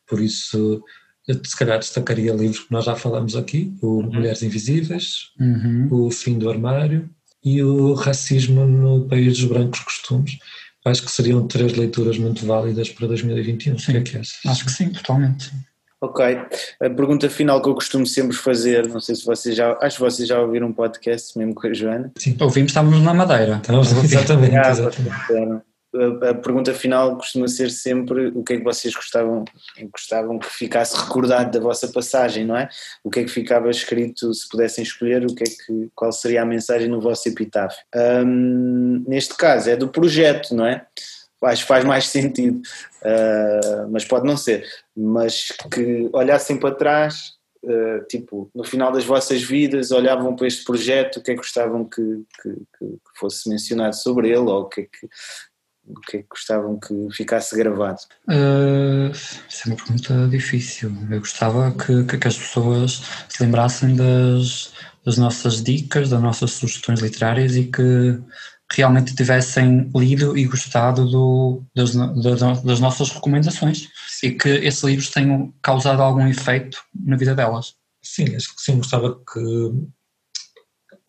[0.07, 0.81] Por isso,
[1.27, 5.87] eu se calhar destacaria livros que nós já falamos aqui: o Mulheres Invisíveis, Uhum.
[5.91, 7.09] o Fim do Armário
[7.43, 10.37] e o Racismo no País dos Brancos Costumes.
[10.85, 13.73] Acho que seriam três leituras muito válidas para 2021.
[13.73, 14.39] O que é que achas?
[14.45, 15.51] Acho que sim, totalmente.
[15.99, 16.23] Ok.
[16.25, 19.75] A pergunta final que eu costumo sempre fazer, não sei se vocês já.
[19.81, 22.11] Acho que vocês já ouviram um podcast mesmo com a Joana.
[22.39, 23.55] Ouvimos, estávamos na Madeira.
[23.55, 25.15] Estamos, exatamente, Ah, exatamente.
[26.29, 29.45] A, pergunta final costuma ser sempre o que é que vocês gostavam,
[29.91, 32.69] gostavam que ficasse recordado da vossa passagem, não é?
[33.03, 36.41] O que é que ficava escrito, se pudessem escolher, o que é que, qual seria
[36.41, 37.79] a mensagem no vosso epitáfio?
[39.07, 40.85] Neste caso é do projeto, não é?
[41.43, 42.61] Acho que faz mais sentido,
[43.03, 44.65] Ah, mas pode não ser.
[44.97, 47.33] Mas que olhassem para trás,
[47.63, 51.41] ah, tipo, no final das vossas vidas, olhavam para este projeto, o que é que
[51.41, 52.01] gostavam que,
[52.41, 55.07] que, que fosse mencionado sobre ele, ou o que é que,
[55.87, 57.99] o que, é que gostavam que ficasse gravado?
[58.27, 60.91] Uh, isso é uma pergunta difícil.
[61.09, 64.73] Eu gostava que, que, que as pessoas se lembrassem das,
[65.05, 68.19] das nossas dicas, das nossas sugestões literárias e que
[68.71, 73.87] realmente tivessem lido e gostado do, das, das, das nossas recomendações
[74.23, 77.75] e que esses livros tenham causado algum efeito na vida delas.
[78.01, 79.39] Sim, acho que sim, gostava que,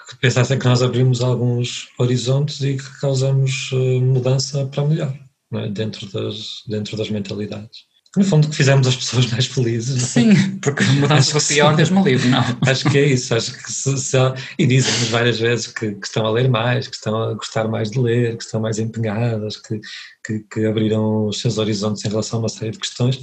[0.08, 5.16] que pensassem que nós abrimos alguns horizontes e que causamos uh, mudança para melhor
[5.54, 5.68] é?
[5.68, 7.86] dentro, das, dentro das mentalidades.
[8.16, 10.02] No fundo, que fizemos as pessoas mais felizes.
[10.02, 10.06] é?
[10.06, 12.40] Sim, porque mudança para pior mesmo livro, não.
[12.66, 16.06] Acho que é isso, acho que se, se há- e dizem-nos várias vezes que, que
[16.06, 19.58] estão a ler mais, que estão a gostar mais de ler, que estão mais empenhadas,
[19.58, 19.78] que,
[20.24, 23.20] que, que abriram os seus horizontes em relação a uma série de questões.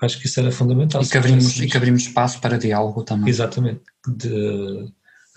[0.00, 1.02] Acho que isso era fundamental.
[1.02, 3.28] E que abrimos, e que abrimos espaço para diálogo também.
[3.28, 3.80] Exatamente.
[4.06, 4.86] De,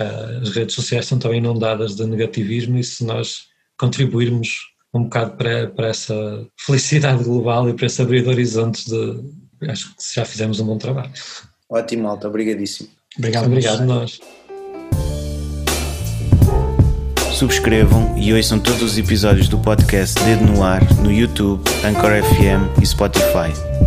[0.04, 3.48] as redes sociais estão também inundadas de negativismo e se nós
[3.78, 6.14] contribuirmos um bocado para, para essa
[6.58, 10.78] felicidade global e para esse abrir de horizontes, de, acho que já fizemos um bom
[10.78, 11.12] trabalho.
[11.70, 12.90] Ótimo, Malta, obrigadíssimo.
[13.18, 14.20] Obrigado, Obrigado nós.
[17.34, 22.82] Subscrevam e ouçam todos os episódios do podcast Dedo no Ar no YouTube, Anchor FM
[22.82, 23.79] e Spotify.